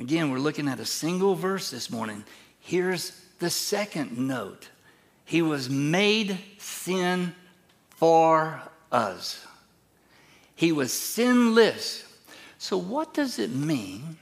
Again, 0.00 0.30
we're 0.30 0.38
looking 0.38 0.66
at 0.66 0.80
a 0.80 0.86
single 0.86 1.34
verse 1.34 1.70
this 1.70 1.90
morning. 1.90 2.24
Here's 2.58 3.12
the 3.38 3.50
second 3.50 4.16
note 4.16 4.70
He 5.26 5.42
was 5.42 5.68
made 5.68 6.38
sin 6.56 7.34
for 7.90 8.62
us. 8.90 9.46
He 10.56 10.72
was 10.72 10.90
sinless. 10.90 12.06
So, 12.56 12.78
what 12.78 13.12
does 13.12 13.38
it 13.38 13.50
mean 13.50 14.16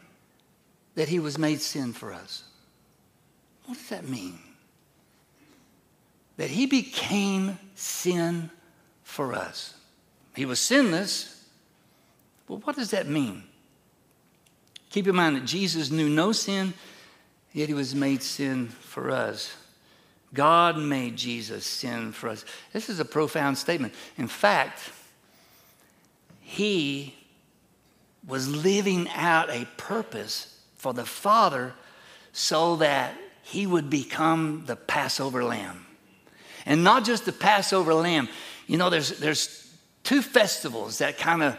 that 0.96 1.08
he 1.08 1.20
was 1.20 1.38
made 1.38 1.60
sin 1.60 1.92
for 1.92 2.12
us? 2.12 2.42
What 3.66 3.78
does 3.78 3.88
that 3.90 4.08
mean? 4.08 4.38
That 6.38 6.50
he 6.50 6.66
became 6.66 7.56
sin 7.76 8.50
for 9.04 9.32
us. 9.32 9.74
He 10.34 10.44
was 10.44 10.60
sinless, 10.60 11.44
but 12.48 12.66
what 12.66 12.74
does 12.74 12.90
that 12.90 13.06
mean? 13.06 13.44
Keep 14.90 15.09
in 15.09 15.16
mind 15.16 15.37
that 15.37 15.44
Jesus 15.44 15.90
knew 15.90 16.09
no 16.09 16.33
sin, 16.33 16.74
yet 17.53 17.68
he 17.68 17.74
was 17.74 17.94
made 17.94 18.22
sin 18.22 18.68
for 18.68 19.11
us. 19.11 19.55
God 20.35 20.77
made 20.77 21.16
Jesus 21.16 21.64
sin 21.64 22.12
for 22.12 22.29
us. 22.29 22.44
This 22.72 22.88
is 22.88 23.01
a 23.01 23.05
profound 23.05 23.59
statement. 23.59 23.94
In 24.16 24.29
fact, 24.29 24.90
he 26.40 27.14
was 28.27 28.48
living 28.48 29.09
out 29.11 29.51
a 29.51 29.66
purpose 29.77 30.59
for 30.77 30.92
the 30.92 31.05
Father 31.05 31.74
so 32.33 32.77
that 32.77 33.14
he 33.42 33.66
would 33.66 33.88
become 33.88 34.64
the 34.66 34.77
Passover 34.77 35.42
lamb. 35.42 35.87
And 36.66 36.85
not 36.85 37.05
just 37.05 37.24
the 37.24 37.33
Passover 37.33 37.94
lamb. 37.94 38.29
You 38.66 38.77
know, 38.77 38.90
there's, 38.90 39.18
there's 39.18 39.74
two 40.05 40.20
festivals 40.20 40.98
that 40.98 41.16
kind 41.16 41.42
of 41.42 41.59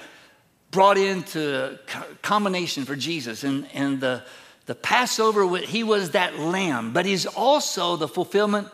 brought 0.71 0.97
into 0.97 1.79
combination 2.21 2.85
for 2.85 2.95
Jesus. 2.95 3.43
And, 3.43 3.67
and 3.73 3.99
the, 3.99 4.23
the 4.65 4.75
Passover, 4.75 5.57
he 5.57 5.83
was 5.83 6.11
that 6.11 6.37
lamb, 6.37 6.93
but 6.93 7.05
he's 7.05 7.25
also 7.25 7.95
the 7.95 8.07
fulfillment 8.07 8.67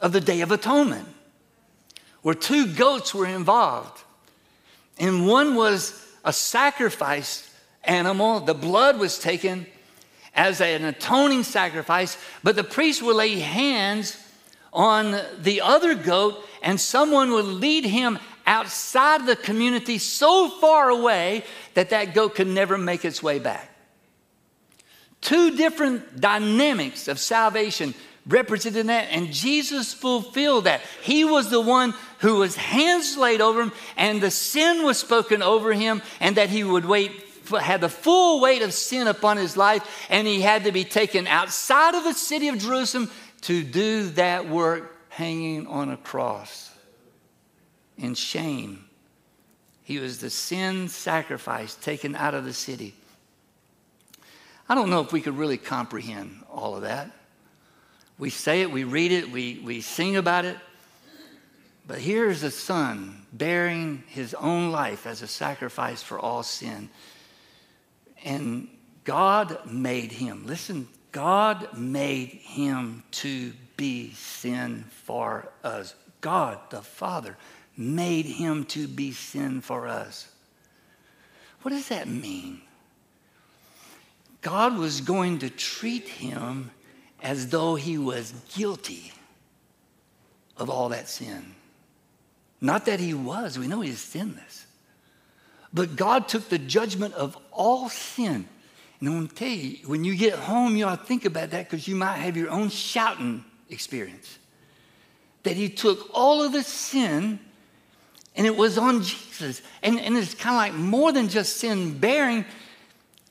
of 0.00 0.12
the 0.12 0.20
Day 0.20 0.40
of 0.40 0.50
Atonement, 0.50 1.08
where 2.22 2.34
two 2.34 2.72
goats 2.72 3.14
were 3.14 3.26
involved. 3.26 4.02
And 4.98 5.26
one 5.26 5.54
was 5.54 6.04
a 6.24 6.32
sacrifice 6.32 7.44
animal, 7.84 8.40
the 8.40 8.54
blood 8.54 8.98
was 8.98 9.18
taken 9.18 9.66
as 10.34 10.60
an 10.60 10.84
atoning 10.84 11.42
sacrifice, 11.42 12.16
but 12.42 12.54
the 12.54 12.64
priest 12.64 13.02
would 13.02 13.16
lay 13.16 13.38
hands 13.38 14.16
on 14.72 15.18
the 15.38 15.60
other 15.60 15.94
goat, 15.94 16.44
and 16.62 16.80
someone 16.80 17.30
would 17.32 17.44
lead 17.44 17.84
him 17.84 18.18
outside 18.48 19.20
of 19.20 19.26
the 19.26 19.36
community 19.36 19.98
so 19.98 20.48
far 20.48 20.88
away 20.88 21.44
that 21.74 21.90
that 21.90 22.14
goat 22.14 22.34
could 22.34 22.46
never 22.46 22.78
make 22.78 23.04
its 23.04 23.22
way 23.22 23.38
back. 23.38 23.70
Two 25.20 25.56
different 25.56 26.18
dynamics 26.20 27.08
of 27.08 27.18
salvation 27.18 27.94
represented 28.26 28.86
that, 28.86 29.08
and 29.10 29.32
Jesus 29.32 29.92
fulfilled 29.92 30.64
that. 30.64 30.80
He 31.02 31.24
was 31.24 31.50
the 31.50 31.60
one 31.60 31.92
who 32.20 32.36
was 32.36 32.56
hands 32.56 33.16
laid 33.18 33.42
over 33.42 33.62
him, 33.62 33.72
and 33.96 34.20
the 34.20 34.30
sin 34.30 34.82
was 34.82 34.98
spoken 34.98 35.42
over 35.42 35.72
him, 35.72 36.00
and 36.18 36.36
that 36.36 36.48
he 36.48 36.64
would 36.64 36.86
wait, 36.86 37.12
had 37.60 37.82
the 37.82 37.88
full 37.88 38.40
weight 38.40 38.62
of 38.62 38.72
sin 38.72 39.08
upon 39.08 39.36
his 39.36 39.56
life, 39.56 40.06
and 40.08 40.26
he 40.26 40.40
had 40.40 40.64
to 40.64 40.72
be 40.72 40.84
taken 40.84 41.26
outside 41.26 41.94
of 41.94 42.04
the 42.04 42.14
city 42.14 42.48
of 42.48 42.58
Jerusalem 42.58 43.10
to 43.42 43.62
do 43.62 44.08
that 44.10 44.48
work 44.48 44.94
hanging 45.10 45.66
on 45.66 45.90
a 45.90 45.96
cross 45.98 46.68
in 47.98 48.14
shame. 48.14 48.84
He 49.82 49.98
was 49.98 50.18
the 50.18 50.30
sin 50.30 50.88
sacrifice 50.88 51.74
taken 51.74 52.14
out 52.14 52.34
of 52.34 52.44
the 52.44 52.52
city. 52.52 52.94
I 54.68 54.74
don't 54.74 54.90
know 54.90 55.00
if 55.00 55.12
we 55.12 55.20
could 55.20 55.36
really 55.36 55.56
comprehend 55.56 56.44
all 56.50 56.76
of 56.76 56.82
that. 56.82 57.10
We 58.18 58.30
say 58.30 58.62
it, 58.62 58.70
we 58.70 58.84
read 58.84 59.12
it, 59.12 59.30
we, 59.30 59.60
we 59.64 59.80
sing 59.80 60.16
about 60.16 60.44
it. 60.44 60.56
But 61.86 61.98
here's 61.98 62.42
a 62.42 62.50
son 62.50 63.24
bearing 63.32 64.04
his 64.08 64.34
own 64.34 64.70
life 64.70 65.06
as 65.06 65.22
a 65.22 65.26
sacrifice 65.26 66.02
for 66.02 66.18
all 66.18 66.42
sin. 66.42 66.90
And 68.24 68.68
God 69.04 69.60
made 69.64 70.12
him, 70.12 70.44
listen, 70.46 70.86
God 71.12 71.78
made 71.78 72.28
him 72.28 73.04
to 73.12 73.52
be 73.78 74.12
sin 74.12 74.84
for 74.90 75.48
us. 75.64 75.94
God, 76.20 76.58
the 76.68 76.82
Father, 76.82 77.38
made 77.78 78.26
him 78.26 78.64
to 78.64 78.86
be 78.88 79.12
sin 79.12 79.60
for 79.60 79.86
us. 79.86 80.28
What 81.62 81.70
does 81.70 81.88
that 81.88 82.08
mean? 82.08 82.60
God 84.42 84.76
was 84.76 85.00
going 85.00 85.38
to 85.38 85.50
treat 85.50 86.06
him 86.06 86.70
as 87.22 87.48
though 87.48 87.76
he 87.76 87.96
was 87.96 88.32
guilty 88.54 89.12
of 90.56 90.68
all 90.68 90.90
that 90.90 91.08
sin. 91.08 91.54
Not 92.60 92.86
that 92.86 93.00
he 93.00 93.14
was, 93.14 93.58
we 93.58 93.68
know 93.68 93.80
he 93.80 93.90
is 93.90 94.00
sinless. 94.00 94.66
But 95.72 95.96
God 95.96 96.28
took 96.28 96.48
the 96.48 96.58
judgment 96.58 97.14
of 97.14 97.38
all 97.52 97.88
sin 97.88 98.48
And 99.00 99.08
I 99.08 99.12
want 99.12 99.30
to 99.30 99.34
tell 99.36 99.48
you, 99.48 99.76
when 99.86 100.04
you 100.04 100.16
get 100.16 100.34
home, 100.34 100.76
you 100.76 100.84
ought 100.84 101.00
to 101.00 101.04
think 101.04 101.24
about 101.24 101.50
that 101.50 101.70
because 101.70 101.86
you 101.86 101.94
might 101.94 102.16
have 102.16 102.36
your 102.36 102.50
own 102.50 102.68
shouting 102.68 103.44
experience. 103.70 104.38
That 105.44 105.56
he 105.56 105.68
took 105.68 106.10
all 106.12 106.42
of 106.42 106.52
the 106.52 106.62
sin 106.62 107.38
and 108.38 108.46
it 108.46 108.56
was 108.56 108.78
on 108.78 109.02
Jesus. 109.02 109.60
And, 109.82 109.98
and 109.98 110.16
it's 110.16 110.32
kind 110.32 110.54
of 110.54 110.76
like 110.76 110.80
more 110.80 111.10
than 111.10 111.28
just 111.28 111.56
sin 111.56 111.98
bearing. 111.98 112.44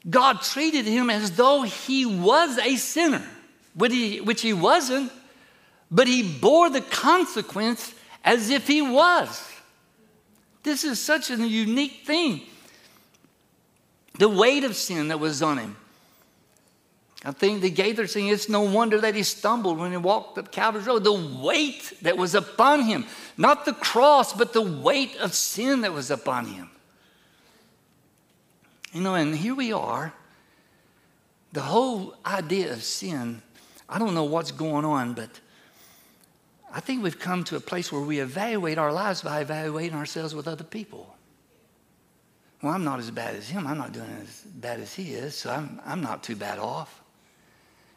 God 0.07 0.41
treated 0.41 0.85
him 0.85 1.09
as 1.09 1.31
though 1.31 1.63
he 1.63 2.05
was 2.05 2.57
a 2.59 2.75
sinner, 2.75 3.25
which 3.73 3.93
he, 3.93 4.19
which 4.19 4.41
he 4.41 4.51
wasn't, 4.51 5.11
but 5.89 6.07
he 6.07 6.23
bore 6.23 6.69
the 6.69 6.81
consequence 6.81 7.95
as 8.25 8.49
if 8.49 8.67
he 8.67 8.81
was. 8.81 9.41
This 10.63 10.83
is 10.83 10.99
such 10.99 11.31
a 11.31 11.35
unique 11.35 12.01
thing. 12.05 12.41
The 14.19 14.27
weight 14.27 14.65
of 14.65 14.75
sin 14.75 15.07
that 15.07 15.21
was 15.21 15.41
on 15.41 15.57
him. 15.57 15.77
I 17.27 17.31
think 17.31 17.61
the 17.61 17.69
Gaither 17.69 18.07
saying 18.07 18.29
it's 18.29 18.47
no 18.47 18.61
wonder 18.61 19.01
that 19.01 19.13
he 19.13 19.21
stumbled 19.21 19.77
when 19.79 19.91
he 19.91 19.97
walked 19.97 20.37
up 20.37 20.49
Calvary's 20.49 20.87
Road. 20.87 21.03
The 21.03 21.11
weight 21.11 21.91
that 22.01 22.15
was 22.15 22.33
upon 22.35 22.83
him, 22.83 23.05
not 23.35 23.65
the 23.65 23.73
cross, 23.73 24.31
but 24.31 24.53
the 24.53 24.61
weight 24.61 25.17
of 25.17 25.33
sin 25.33 25.81
that 25.81 25.91
was 25.91 26.09
upon 26.09 26.45
him. 26.45 26.69
You 28.93 29.01
know, 29.01 29.15
and 29.15 29.35
here 29.35 29.53
we 29.53 29.73
are. 29.73 30.13
The 31.51 31.59
whole 31.59 32.15
idea 32.25 32.71
of 32.71 32.81
sin, 32.81 33.41
I 33.89 33.99
don't 33.99 34.13
know 34.13 34.23
what's 34.23 34.51
going 34.51 34.85
on, 34.85 35.13
but 35.13 35.41
I 36.73 36.79
think 36.79 37.03
we've 37.03 37.19
come 37.19 37.43
to 37.45 37.57
a 37.57 37.59
place 37.59 37.91
where 37.91 38.01
we 38.01 38.21
evaluate 38.21 38.77
our 38.77 38.93
lives 38.93 39.21
by 39.21 39.41
evaluating 39.41 39.97
ourselves 39.97 40.33
with 40.33 40.47
other 40.47 40.63
people. 40.63 41.13
Well, 42.61 42.71
I'm 42.71 42.85
not 42.85 42.99
as 42.99 43.11
bad 43.11 43.35
as 43.35 43.49
him. 43.49 43.67
I'm 43.67 43.77
not 43.77 43.91
doing 43.91 44.17
as 44.21 44.43
bad 44.45 44.79
as 44.79 44.93
he 44.93 45.13
is, 45.13 45.35
so 45.35 45.49
I'm, 45.49 45.81
I'm 45.85 45.99
not 45.99 46.23
too 46.23 46.37
bad 46.37 46.57
off. 46.57 47.03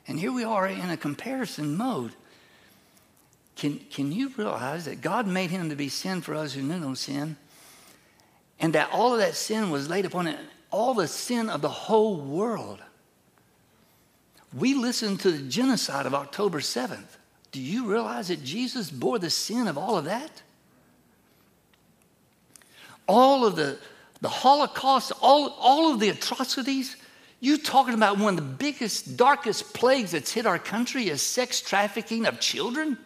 And 0.06 0.18
here 0.18 0.32
we 0.32 0.44
are 0.44 0.66
in 0.66 0.90
a 0.90 0.96
comparison 0.96 1.76
mode. 1.76 2.12
Can, 3.56 3.78
can 3.90 4.10
you 4.10 4.32
realize 4.36 4.86
that 4.86 5.02
God 5.02 5.26
made 5.26 5.50
him 5.50 5.68
to 5.68 5.76
be 5.76 5.88
sin 5.88 6.22
for 6.22 6.34
us 6.34 6.54
who 6.54 6.62
knew 6.62 6.78
no 6.78 6.94
sin? 6.94 7.36
And 8.58 8.74
that 8.74 8.90
all 8.90 9.12
of 9.12 9.20
that 9.20 9.34
sin 9.34 9.70
was 9.70 9.88
laid 9.88 10.06
upon 10.06 10.26
it, 10.26 10.38
all 10.70 10.94
the 10.94 11.08
sin 11.08 11.50
of 11.50 11.60
the 11.60 11.68
whole 11.68 12.16
world. 12.16 12.80
We 14.56 14.74
listened 14.74 15.20
to 15.20 15.30
the 15.30 15.48
genocide 15.48 16.06
of 16.06 16.14
October 16.14 16.60
7th. 16.60 17.16
Do 17.52 17.60
you 17.60 17.86
realize 17.86 18.28
that 18.28 18.42
Jesus 18.42 18.90
bore 18.90 19.18
the 19.18 19.30
sin 19.30 19.68
of 19.68 19.76
all 19.76 19.98
of 19.98 20.04
that? 20.06 20.42
All 23.06 23.44
of 23.44 23.56
the, 23.56 23.78
the 24.20 24.28
Holocaust, 24.28 25.12
all, 25.20 25.54
all 25.58 25.92
of 25.92 26.00
the 26.00 26.08
atrocities. 26.08 26.96
You 27.40 27.56
talking 27.56 27.94
about 27.94 28.18
one 28.18 28.36
of 28.38 28.44
the 28.44 28.54
biggest, 28.54 29.16
darkest 29.16 29.72
plagues 29.72 30.12
that's 30.12 30.32
hit 30.32 30.44
our 30.44 30.58
country 30.58 31.08
is 31.08 31.22
sex 31.22 31.62
trafficking 31.62 32.26
of 32.26 32.38
children? 32.38 32.98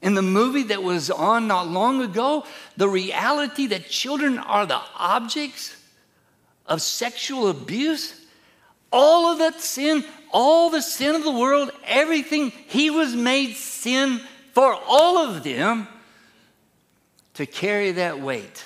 In 0.00 0.14
the 0.14 0.22
movie 0.22 0.62
that 0.64 0.84
was 0.84 1.10
on 1.10 1.48
not 1.48 1.66
long 1.66 2.00
ago, 2.00 2.46
the 2.76 2.88
reality 2.88 3.66
that 3.66 3.88
children 3.88 4.38
are 4.38 4.64
the 4.64 4.80
objects 4.96 5.76
of 6.66 6.80
sexual 6.80 7.48
abuse, 7.48 8.14
all 8.92 9.26
of 9.32 9.38
that 9.38 9.60
sin, 9.60 10.04
all 10.30 10.70
the 10.70 10.80
sin 10.80 11.16
of 11.16 11.24
the 11.24 11.32
world, 11.32 11.72
everything, 11.84 12.50
he 12.68 12.90
was 12.90 13.16
made 13.16 13.54
sin 13.54 14.20
for 14.52 14.78
all 14.86 15.18
of 15.18 15.42
them 15.42 15.88
to 17.34 17.46
carry 17.46 17.92
that 17.92 18.20
weight. 18.20 18.64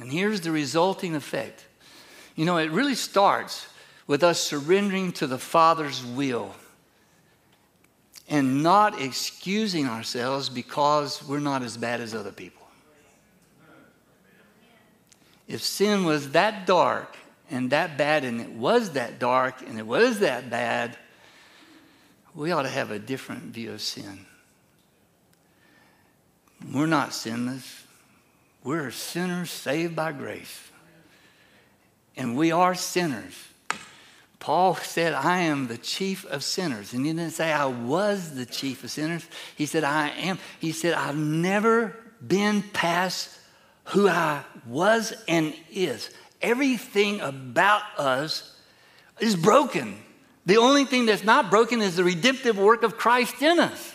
And 0.00 0.12
here's 0.12 0.42
the 0.42 0.52
resulting 0.52 1.16
effect. 1.16 1.66
You 2.42 2.46
know, 2.46 2.56
it 2.56 2.72
really 2.72 2.96
starts 2.96 3.68
with 4.08 4.24
us 4.24 4.40
surrendering 4.40 5.12
to 5.12 5.28
the 5.28 5.38
Father's 5.38 6.04
will 6.04 6.52
and 8.28 8.64
not 8.64 9.00
excusing 9.00 9.86
ourselves 9.86 10.48
because 10.48 11.22
we're 11.22 11.38
not 11.38 11.62
as 11.62 11.76
bad 11.76 12.00
as 12.00 12.16
other 12.16 12.32
people. 12.32 12.66
If 15.46 15.62
sin 15.62 16.02
was 16.02 16.32
that 16.32 16.66
dark 16.66 17.16
and 17.48 17.70
that 17.70 17.96
bad, 17.96 18.24
and 18.24 18.40
it 18.40 18.50
was 18.50 18.90
that 18.94 19.20
dark 19.20 19.62
and 19.62 19.78
it 19.78 19.86
was 19.86 20.18
that 20.18 20.50
bad, 20.50 20.98
we 22.34 22.50
ought 22.50 22.62
to 22.62 22.68
have 22.68 22.90
a 22.90 22.98
different 22.98 23.54
view 23.54 23.70
of 23.70 23.80
sin. 23.80 24.26
We're 26.74 26.86
not 26.86 27.14
sinless. 27.14 27.84
We're 28.64 28.90
sinners 28.90 29.52
saved 29.52 29.94
by 29.94 30.10
grace. 30.10 30.71
And 32.16 32.36
we 32.36 32.52
are 32.52 32.74
sinners. 32.74 33.34
Paul 34.38 34.74
said, 34.74 35.12
I 35.12 35.42
am 35.42 35.68
the 35.68 35.78
chief 35.78 36.24
of 36.26 36.42
sinners. 36.42 36.92
And 36.92 37.06
he 37.06 37.12
didn't 37.12 37.32
say, 37.32 37.52
I 37.52 37.66
was 37.66 38.34
the 38.34 38.44
chief 38.44 38.82
of 38.82 38.90
sinners. 38.90 39.24
He 39.56 39.66
said, 39.66 39.84
I 39.84 40.08
am. 40.08 40.38
He 40.58 40.72
said, 40.72 40.94
I've 40.94 41.16
never 41.16 41.96
been 42.26 42.62
past 42.72 43.30
who 43.84 44.08
I 44.08 44.42
was 44.66 45.12
and 45.28 45.54
is. 45.70 46.10
Everything 46.40 47.20
about 47.20 47.82
us 47.96 48.58
is 49.20 49.36
broken. 49.36 49.96
The 50.44 50.56
only 50.56 50.84
thing 50.86 51.06
that's 51.06 51.22
not 51.24 51.50
broken 51.50 51.80
is 51.80 51.96
the 51.96 52.04
redemptive 52.04 52.58
work 52.58 52.82
of 52.82 52.96
Christ 52.96 53.40
in 53.42 53.60
us. 53.60 53.94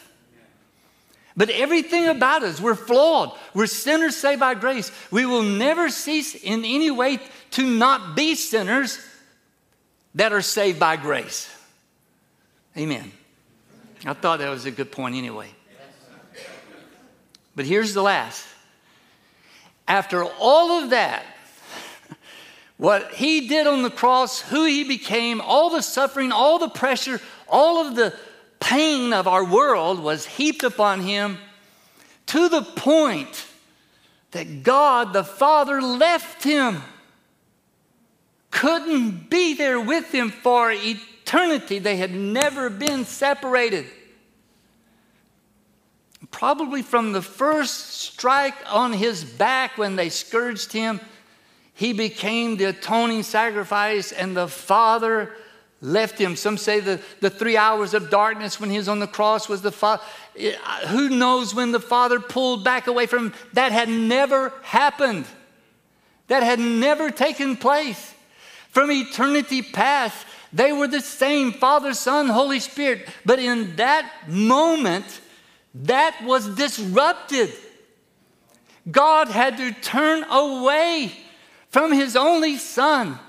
But 1.38 1.52
everything 1.52 2.08
about 2.08 2.41
us, 2.41 2.60
we're 2.60 2.73
flawed. 2.73 3.38
We're 3.54 3.67
sinners 3.67 4.17
saved 4.17 4.39
by 4.39 4.56
grace. 4.56 4.91
We 5.12 5.28
will 5.28 5.43
never 5.43 5.89
cease 5.89 6.34
in 6.34 6.65
any 6.65 6.89
way 6.89 7.19
to 7.52 7.63
not 7.63 8.15
be 8.15 8.34
sinners 8.34 9.00
that 10.15 10.34
are 10.34 10.41
saved 10.41 10.80
by 10.80 10.97
grace. 10.97 11.47
Amen. 12.76 13.12
I 14.04 14.13
thought 14.13 14.39
that 14.39 14.50
was 14.50 14.65
a 14.65 14.71
good 14.71 14.91
point 14.91 15.15
anyway. 15.15 15.50
But 17.56 17.65
here's 17.65 17.93
the 17.93 18.02
last. 18.02 18.45
After 19.88 20.23
all 20.23 20.84
of 20.84 20.89
that, 20.89 21.23
what 22.78 23.13
he 23.13 23.47
did 23.47 23.67
on 23.67 23.84
the 23.84 23.91
cross, 23.91 24.41
who 24.41 24.65
he 24.65 24.84
became, 24.84 25.39
all 25.41 25.69
the 25.69 25.82
suffering, 25.82 26.32
all 26.32 26.58
the 26.58 26.69
pressure, 26.69 27.21
all 27.47 27.88
of 27.88 27.95
the 27.95 28.15
pain 28.60 29.13
of 29.13 29.28
our 29.28 29.43
world 29.43 30.00
was 30.00 30.26
heaped 30.26 30.63
upon 30.63 31.02
him 31.02 31.38
to 32.28 32.50
the 32.50 32.62
point 32.62 33.46
that 34.32 34.63
God 34.63 35.13
the 35.13 35.24
Father 35.24 35.82
left 35.82 36.43
him, 36.43 36.82
couldn't 38.52 39.30
be 39.30 39.54
there 39.54 39.80
with 39.80 40.12
him 40.12 40.30
for 40.30 40.72
eternity. 40.72 41.80
They 41.80 41.98
had 41.98 42.12
never 42.12 42.70
been 42.70 43.06
separated. 43.06 43.86
Probably 46.32 46.82
from 46.82 47.13
the 47.13 47.22
first 47.22 47.91
strike 47.91 48.56
on 48.67 48.91
his 48.93 49.24
back 49.24 49.78
when 49.78 49.96
they 49.96 50.10
scourged 50.10 50.74
him, 50.74 51.00
he 51.74 51.93
became 51.93 52.58
the 52.58 52.65
atoning 52.65 53.24
sacrifice, 53.24 54.12
and 54.12 54.36
the 54.36 54.48
Father 54.48 55.36
left 55.81 56.19
him. 56.19 56.35
Some 56.35 56.57
say 56.57 56.79
the, 56.79 57.01
the 57.21 57.29
three 57.29 57.57
hours 57.57 57.93
of 57.93 58.09
darkness 58.09 58.59
when 58.59 58.69
he 58.69 58.77
was 58.77 58.89
on 58.89 58.99
the 58.99 59.07
cross 59.07 59.47
was 59.47 59.61
the 59.61 59.71
Father. 59.71 60.03
Who 60.87 61.09
knows 61.09 61.53
when 61.53 61.71
the 61.71 61.79
Father 61.79 62.19
pulled 62.19 62.63
back 62.63 62.87
away 62.87 63.05
from 63.05 63.27
him? 63.27 63.33
That 63.53 63.71
had 63.71 63.89
never 63.89 64.53
happened. 64.63 65.25
That 66.27 66.43
had 66.43 66.59
never 66.59 67.11
taken 67.11 67.55
place. 67.55 68.13
From 68.69 68.91
eternity 68.91 69.61
past, 69.61 70.25
they 70.51 70.73
were 70.73 70.87
the 70.87 71.01
same 71.01 71.51
Father, 71.51 71.93
Son, 71.93 72.27
Holy 72.27 72.59
Spirit. 72.59 73.07
But 73.25 73.39
in 73.39 73.75
that 73.77 74.09
moment, 74.27 75.21
that 75.73 76.19
was 76.23 76.47
disrupted. 76.55 77.51
God 78.89 79.27
had 79.27 79.57
to 79.57 79.71
turn 79.73 80.23
away 80.23 81.11
from 81.69 81.91
his 81.91 82.15
only 82.15 82.57
Son 82.57 83.19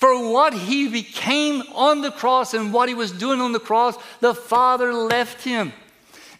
for 0.00 0.32
what 0.32 0.54
he 0.54 0.88
became 0.88 1.62
on 1.74 2.00
the 2.00 2.10
cross 2.10 2.54
and 2.54 2.72
what 2.72 2.88
he 2.88 2.94
was 2.94 3.12
doing 3.12 3.38
on 3.38 3.52
the 3.52 3.60
cross, 3.60 3.96
the 4.20 4.34
Father 4.34 4.94
left 4.94 5.44
him. 5.44 5.74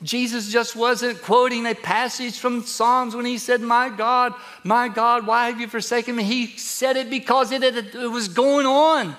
Jesus 0.02 0.50
just 0.50 0.74
wasn't 0.74 1.20
quoting 1.20 1.66
a 1.66 1.74
passage 1.74 2.38
from 2.38 2.62
Psalms 2.62 3.14
when 3.14 3.26
he 3.26 3.36
said, 3.36 3.60
My 3.60 3.90
God, 3.90 4.32
my 4.64 4.88
God, 4.88 5.26
why 5.26 5.48
have 5.48 5.60
you 5.60 5.68
forsaken 5.68 6.16
me? 6.16 6.22
He 6.22 6.46
said 6.56 6.96
it 6.96 7.10
because 7.10 7.52
it, 7.52 7.62
it, 7.62 7.94
it 7.94 8.10
was 8.10 8.28
going 8.28 8.64
on. 8.64 9.14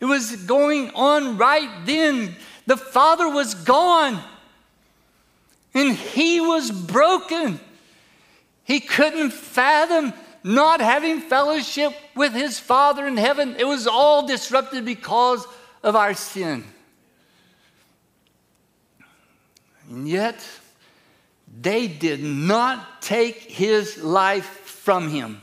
It 0.00 0.06
was 0.06 0.34
going 0.34 0.88
on 0.94 1.36
right 1.36 1.84
then. 1.84 2.34
The 2.66 2.78
Father 2.78 3.28
was 3.28 3.54
gone 3.54 4.18
and 5.74 5.94
he 5.94 6.40
was 6.40 6.70
broken. 6.70 7.60
He 8.64 8.80
couldn't 8.80 9.32
fathom 9.32 10.14
not 10.44 10.80
having 10.80 11.20
fellowship 11.20 11.92
with 12.14 12.32
his 12.32 12.58
Father 12.58 13.06
in 13.06 13.16
heaven. 13.16 13.56
It 13.58 13.66
was 13.66 13.86
all 13.86 14.26
disrupted 14.26 14.84
because 14.84 15.46
of 15.82 15.96
our 15.96 16.14
sin. 16.14 16.64
And 19.88 20.08
yet, 20.08 20.44
they 21.60 21.86
did 21.86 22.22
not 22.22 23.02
take 23.02 23.36
his 23.42 24.02
life 24.02 24.46
from 24.46 25.08
him. 25.10 25.42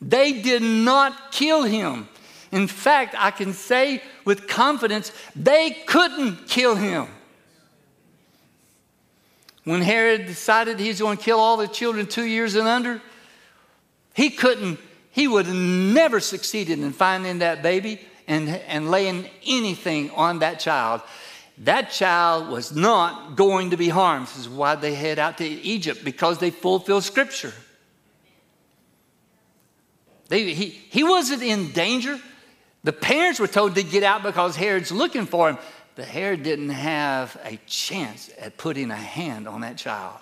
They 0.00 0.32
did 0.32 0.62
not 0.62 1.30
kill 1.30 1.64
him. 1.64 2.08
In 2.50 2.66
fact, 2.66 3.14
I 3.18 3.30
can 3.30 3.52
say 3.52 4.02
with 4.24 4.48
confidence, 4.48 5.12
they 5.36 5.70
couldn't 5.86 6.48
kill 6.48 6.74
him. 6.74 7.06
When 9.64 9.82
Herod 9.82 10.26
decided 10.26 10.80
he's 10.80 11.00
going 11.00 11.18
to 11.18 11.22
kill 11.22 11.38
all 11.38 11.58
the 11.58 11.68
children 11.68 12.06
two 12.06 12.24
years 12.24 12.54
and 12.54 12.66
under, 12.66 13.02
he 14.14 14.30
couldn't, 14.30 14.78
he 15.10 15.26
would 15.28 15.46
have 15.46 15.54
never 15.54 16.20
succeeded 16.20 16.78
in 16.78 16.92
finding 16.92 17.38
that 17.40 17.62
baby 17.62 18.00
and, 18.26 18.48
and 18.48 18.90
laying 18.90 19.28
anything 19.46 20.10
on 20.10 20.38
that 20.40 20.60
child. 20.60 21.02
That 21.58 21.90
child 21.90 22.48
was 22.48 22.74
not 22.74 23.36
going 23.36 23.70
to 23.70 23.76
be 23.76 23.88
harmed. 23.88 24.28
This 24.28 24.38
is 24.38 24.48
why 24.48 24.76
they 24.76 24.94
head 24.94 25.18
out 25.18 25.38
to 25.38 25.44
Egypt, 25.44 26.04
because 26.04 26.38
they 26.38 26.50
fulfill 26.50 27.00
Scripture. 27.00 27.52
They, 30.28 30.54
he, 30.54 30.68
he 30.68 31.02
wasn't 31.02 31.42
in 31.42 31.72
danger. 31.72 32.18
The 32.84 32.92
parents 32.92 33.40
were 33.40 33.48
told 33.48 33.74
to 33.74 33.82
get 33.82 34.02
out 34.02 34.22
because 34.22 34.56
Herod's 34.56 34.92
looking 34.92 35.26
for 35.26 35.50
him. 35.50 35.58
But 35.96 36.06
Herod 36.06 36.44
didn't 36.44 36.70
have 36.70 37.36
a 37.44 37.58
chance 37.66 38.30
at 38.38 38.56
putting 38.56 38.90
a 38.90 38.96
hand 38.96 39.46
on 39.48 39.62
that 39.62 39.76
child. 39.76 40.18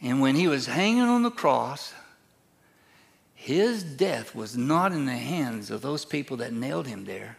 And 0.00 0.20
when 0.20 0.34
he 0.34 0.48
was 0.48 0.66
hanging 0.66 1.02
on 1.02 1.22
the 1.22 1.30
cross, 1.30 1.92
his 3.46 3.84
death 3.84 4.34
was 4.34 4.56
not 4.56 4.90
in 4.90 5.06
the 5.06 5.12
hands 5.12 5.70
of 5.70 5.80
those 5.80 6.04
people 6.04 6.38
that 6.38 6.52
nailed 6.52 6.88
him 6.88 7.04
there. 7.04 7.36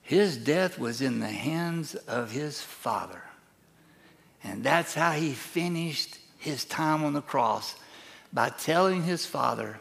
His 0.00 0.38
death 0.38 0.78
was 0.78 1.02
in 1.02 1.20
the 1.20 1.26
hands 1.26 1.94
of 1.94 2.30
his 2.30 2.62
Father. 2.62 3.22
And 4.42 4.64
that's 4.64 4.94
how 4.94 5.12
he 5.12 5.32
finished 5.32 6.16
his 6.38 6.64
time 6.64 7.04
on 7.04 7.12
the 7.12 7.20
cross 7.20 7.76
by 8.32 8.48
telling 8.48 9.02
his 9.02 9.26
Father, 9.26 9.80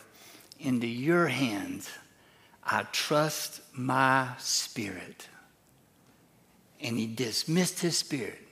Into 0.60 0.86
your 0.86 1.28
hands 1.28 1.90
I 2.66 2.84
trust 2.92 3.62
my 3.72 4.32
spirit. 4.38 5.30
And 6.82 6.98
he 6.98 7.08
dismissed 7.08 7.80
his 7.80 7.98
spirit 7.98 8.46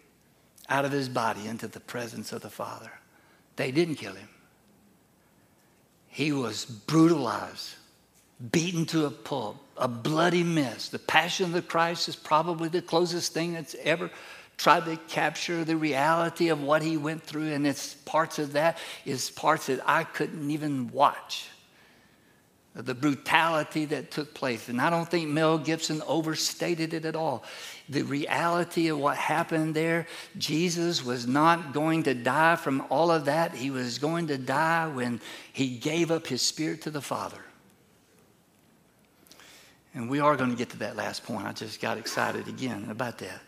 out 0.69 0.85
of 0.85 0.93
his 0.93 1.09
body 1.09 1.45
into 1.45 1.67
the 1.67 1.81
presence 1.81 2.31
of 2.31 2.41
the 2.41 2.49
Father. 2.49 2.93
They 3.57 3.69
didn't 3.69 3.95
kill 3.95 4.13
him. 4.13 4.29
He 6.19 6.33
was 6.33 6.65
brutalized, 6.65 7.75
beaten 8.51 8.85
to 8.87 9.05
a 9.05 9.09
pulp, 9.09 9.55
a 9.77 9.87
bloody 9.87 10.43
mess. 10.43 10.89
The 10.89 10.99
Passion 10.99 11.45
of 11.45 11.53
the 11.53 11.61
Christ 11.61 12.09
is 12.09 12.17
probably 12.17 12.67
the 12.67 12.81
closest 12.81 13.33
thing 13.33 13.53
that's 13.53 13.73
ever 13.85 14.11
tried 14.57 14.83
to 14.83 14.97
capture 15.07 15.63
the 15.63 15.77
reality 15.77 16.49
of 16.49 16.61
what 16.61 16.81
he 16.81 16.97
went 16.97 17.23
through, 17.23 17.53
and 17.53 17.65
it's 17.65 17.93
parts 17.93 18.37
of 18.37 18.51
that 18.51 18.77
is 19.05 19.29
parts 19.29 19.67
that 19.67 19.79
I 19.87 20.03
couldn't 20.03 20.51
even 20.51 20.91
watch. 20.91 21.47
The 22.81 22.95
brutality 22.95 23.85
that 23.85 24.11
took 24.11 24.33
place. 24.33 24.69
And 24.69 24.79
I 24.79 24.89
don't 24.89 25.09
think 25.09 25.29
Mel 25.29 25.57
Gibson 25.57 26.01
overstated 26.07 26.93
it 26.93 27.05
at 27.05 27.15
all. 27.15 27.43
The 27.89 28.03
reality 28.03 28.87
of 28.87 28.99
what 28.99 29.17
happened 29.17 29.75
there, 29.75 30.07
Jesus 30.37 31.03
was 31.03 31.27
not 31.27 31.73
going 31.73 32.03
to 32.03 32.13
die 32.13 32.55
from 32.55 32.85
all 32.89 33.11
of 33.11 33.25
that. 33.25 33.53
He 33.53 33.71
was 33.71 33.97
going 33.97 34.27
to 34.27 34.37
die 34.37 34.87
when 34.87 35.19
he 35.51 35.77
gave 35.77 36.11
up 36.11 36.27
his 36.27 36.41
spirit 36.41 36.81
to 36.83 36.91
the 36.91 37.01
Father. 37.01 37.41
And 39.93 40.09
we 40.09 40.19
are 40.19 40.35
going 40.35 40.51
to 40.51 40.55
get 40.55 40.69
to 40.69 40.77
that 40.77 40.95
last 40.95 41.23
point. 41.23 41.45
I 41.45 41.51
just 41.51 41.81
got 41.81 41.97
excited 41.97 42.47
again 42.47 42.87
about 42.89 43.17
that. 43.17 43.41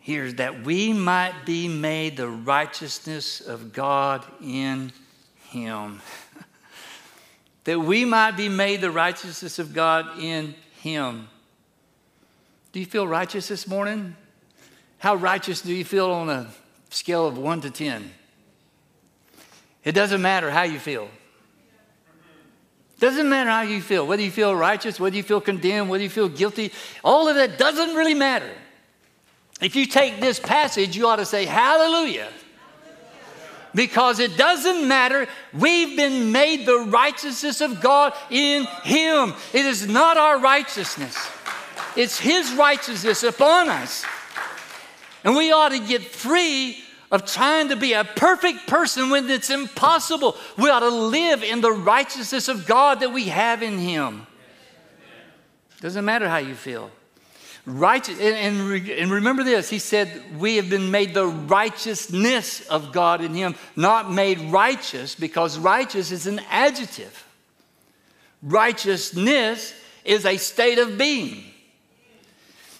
Here's 0.00 0.34
that 0.34 0.64
we 0.64 0.92
might 0.92 1.46
be 1.46 1.68
made 1.68 2.16
the 2.16 2.28
righteousness 2.28 3.40
of 3.40 3.72
God 3.72 4.24
in 4.42 4.92
Him. 5.50 6.00
That 7.64 7.80
we 7.80 8.04
might 8.04 8.32
be 8.32 8.48
made 8.48 8.80
the 8.80 8.90
righteousness 8.90 9.58
of 9.58 9.72
God 9.72 10.18
in 10.18 10.54
Him. 10.80 11.28
Do 12.72 12.80
you 12.80 12.86
feel 12.86 13.06
righteous 13.06 13.48
this 13.48 13.66
morning? 13.66 14.16
How 14.98 15.14
righteous 15.14 15.60
do 15.60 15.72
you 15.72 15.84
feel 15.84 16.10
on 16.10 16.28
a 16.30 16.48
scale 16.90 17.26
of 17.26 17.38
1 17.38 17.60
to 17.62 17.70
10? 17.70 18.10
It 19.84 19.92
doesn't 19.92 20.22
matter 20.22 20.50
how 20.50 20.62
you 20.62 20.78
feel. 20.78 21.08
Doesn't 22.98 23.28
matter 23.28 23.50
how 23.50 23.62
you 23.62 23.80
feel, 23.80 24.06
whether 24.06 24.22
you 24.22 24.30
feel 24.30 24.54
righteous, 24.54 25.00
whether 25.00 25.16
you 25.16 25.24
feel 25.24 25.40
condemned, 25.40 25.90
whether 25.90 26.04
you 26.04 26.10
feel 26.10 26.28
guilty, 26.28 26.72
all 27.02 27.28
of 27.28 27.34
that 27.34 27.58
doesn't 27.58 27.96
really 27.96 28.14
matter. 28.14 28.50
If 29.60 29.74
you 29.74 29.86
take 29.86 30.20
this 30.20 30.38
passage, 30.38 30.96
you 30.96 31.08
ought 31.08 31.16
to 31.16 31.26
say, 31.26 31.44
Hallelujah. 31.44 32.28
Because 33.74 34.18
it 34.18 34.36
doesn't 34.36 34.86
matter. 34.86 35.26
We've 35.52 35.96
been 35.96 36.30
made 36.30 36.66
the 36.66 36.80
righteousness 36.80 37.60
of 37.60 37.80
God 37.80 38.12
in 38.30 38.64
Him. 38.82 39.34
It 39.52 39.64
is 39.64 39.88
not 39.88 40.16
our 40.16 40.38
righteousness, 40.38 41.16
it's 41.96 42.18
His 42.18 42.52
righteousness 42.54 43.22
upon 43.22 43.68
us. 43.68 44.04
And 45.24 45.36
we 45.36 45.52
ought 45.52 45.70
to 45.70 45.78
get 45.78 46.02
free 46.02 46.82
of 47.12 47.26
trying 47.26 47.68
to 47.68 47.76
be 47.76 47.92
a 47.92 48.04
perfect 48.04 48.66
person 48.66 49.10
when 49.10 49.28
it's 49.30 49.50
impossible. 49.50 50.36
We 50.56 50.70
ought 50.70 50.80
to 50.80 50.88
live 50.88 51.42
in 51.42 51.60
the 51.60 51.70
righteousness 51.70 52.48
of 52.48 52.66
God 52.66 53.00
that 53.00 53.12
we 53.12 53.24
have 53.28 53.62
in 53.62 53.78
Him. 53.78 54.26
Doesn't 55.80 56.04
matter 56.04 56.28
how 56.28 56.38
you 56.38 56.54
feel. 56.54 56.90
Righteous, 57.64 58.18
and, 58.18 58.34
and, 58.34 58.88
and 58.88 59.10
remember 59.12 59.44
this, 59.44 59.70
he 59.70 59.78
said, 59.78 60.10
We 60.36 60.56
have 60.56 60.68
been 60.68 60.90
made 60.90 61.14
the 61.14 61.26
righteousness 61.26 62.66
of 62.66 62.92
God 62.92 63.20
in 63.20 63.34
Him, 63.34 63.54
not 63.76 64.10
made 64.10 64.40
righteous, 64.40 65.14
because 65.14 65.58
righteous 65.58 66.10
is 66.10 66.26
an 66.26 66.40
adjective. 66.50 67.24
Righteousness 68.42 69.74
is 70.04 70.26
a 70.26 70.36
state 70.38 70.78
of 70.78 70.98
being. 70.98 71.44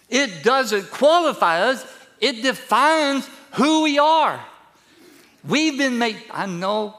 It 0.09 0.42
doesn't 0.42 0.90
qualify 0.90 1.61
us, 1.61 1.87
it 2.21 2.42
defines 2.42 3.29
who 3.55 3.85
we 3.85 4.01
are. 4.01 4.45
We've 5.47 5.79
been 5.79 5.99
made, 5.99 6.16
I 6.31 6.47
know, 6.47 6.97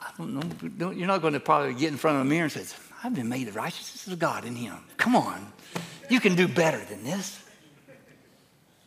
I 0.00 0.10
don't 0.18 0.78
know, 0.78 0.90
you're 0.90 1.06
not 1.06 1.22
going 1.22 1.32
to 1.34 1.40
probably 1.40 1.74
get 1.74 1.92
in 1.92 1.96
front 1.96 2.16
of 2.16 2.22
a 2.22 2.24
mirror 2.24 2.44
and 2.44 2.52
say, 2.52 2.76
I've 3.04 3.14
been 3.14 3.28
made 3.28 3.46
the 3.46 3.52
righteousness 3.52 4.12
of 4.12 4.18
God 4.18 4.44
in 4.44 4.56
him. 4.56 4.76
Come 4.96 5.14
on, 5.14 5.52
you 6.08 6.20
can 6.20 6.34
do 6.34 6.48
better 6.48 6.82
than 6.84 7.04
this. 7.04 7.42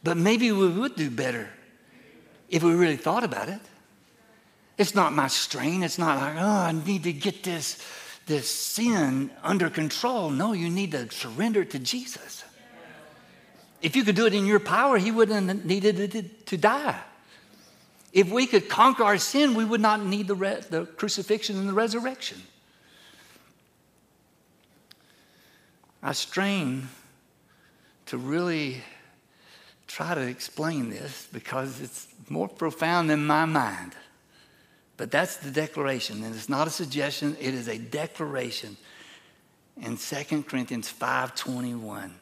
But 0.04 0.18
maybe 0.18 0.52
we 0.52 0.70
would 0.70 0.96
do 0.96 1.10
better 1.10 1.50
if 2.50 2.64
we 2.64 2.74
really 2.74 2.98
thought 2.98 3.24
about 3.24 3.50
it. 3.50 3.60
It's 4.78 4.96
not 4.96 5.12
my 5.12 5.28
strain. 5.28 5.84
It's 5.84 5.98
not 5.98 6.22
like, 6.22 6.36
oh, 6.38 6.48
I 6.48 6.72
need 6.72 7.04
to 7.04 7.12
get 7.12 7.44
this, 7.44 7.84
this 8.26 8.50
sin 8.50 9.30
under 9.44 9.70
control. 9.70 10.30
No, 10.30 10.54
you 10.54 10.70
need 10.70 10.92
to 10.92 11.12
surrender 11.12 11.66
to 11.66 11.80
Jesus. 11.80 12.46
If 13.82 13.96
you 13.96 14.04
could 14.04 14.16
do 14.16 14.26
it 14.26 14.34
in 14.34 14.46
your 14.46 14.60
power, 14.60 14.98
he 14.98 15.12
wouldn't 15.12 15.48
have 15.48 15.66
needed 15.66 16.46
to 16.48 16.58
die. 16.58 17.00
If 18.12 18.30
we 18.30 18.48
could 18.48 18.70
conquer 18.70 19.04
our 19.04 19.18
sin, 19.18 19.54
we 19.54 19.66
would 19.66 19.82
not 19.82 20.04
need 20.04 20.28
the, 20.28 20.36
re- 20.36 20.62
the 20.70 20.86
crucifixion 20.86 21.58
and 21.58 21.70
the 21.70 21.74
resurrection. 21.74 22.42
I 26.02 26.14
strain 26.14 26.88
to 28.10 28.18
really 28.18 28.82
try 29.88 30.16
to 30.16 30.22
explain 30.22 30.90
this 30.90 31.28
because 31.32 31.80
it's 31.80 32.08
more 32.28 32.48
profound 32.48 33.10
than 33.10 33.26
my 33.26 33.46
mind. 33.46 33.94
But 34.98 35.12
that's 35.12 35.38
the 35.38 35.52
declaration, 35.52 36.24
and 36.24 36.34
it's 36.34 36.50
not 36.50 36.68
a 36.68 36.72
suggestion, 36.72 37.38
it 37.40 37.54
is 37.54 37.68
a 37.68 37.78
declaration 37.78 38.78
in 39.80 39.96
2 39.98 40.48
Corinthians 40.48 40.90
5:21. 40.90 42.20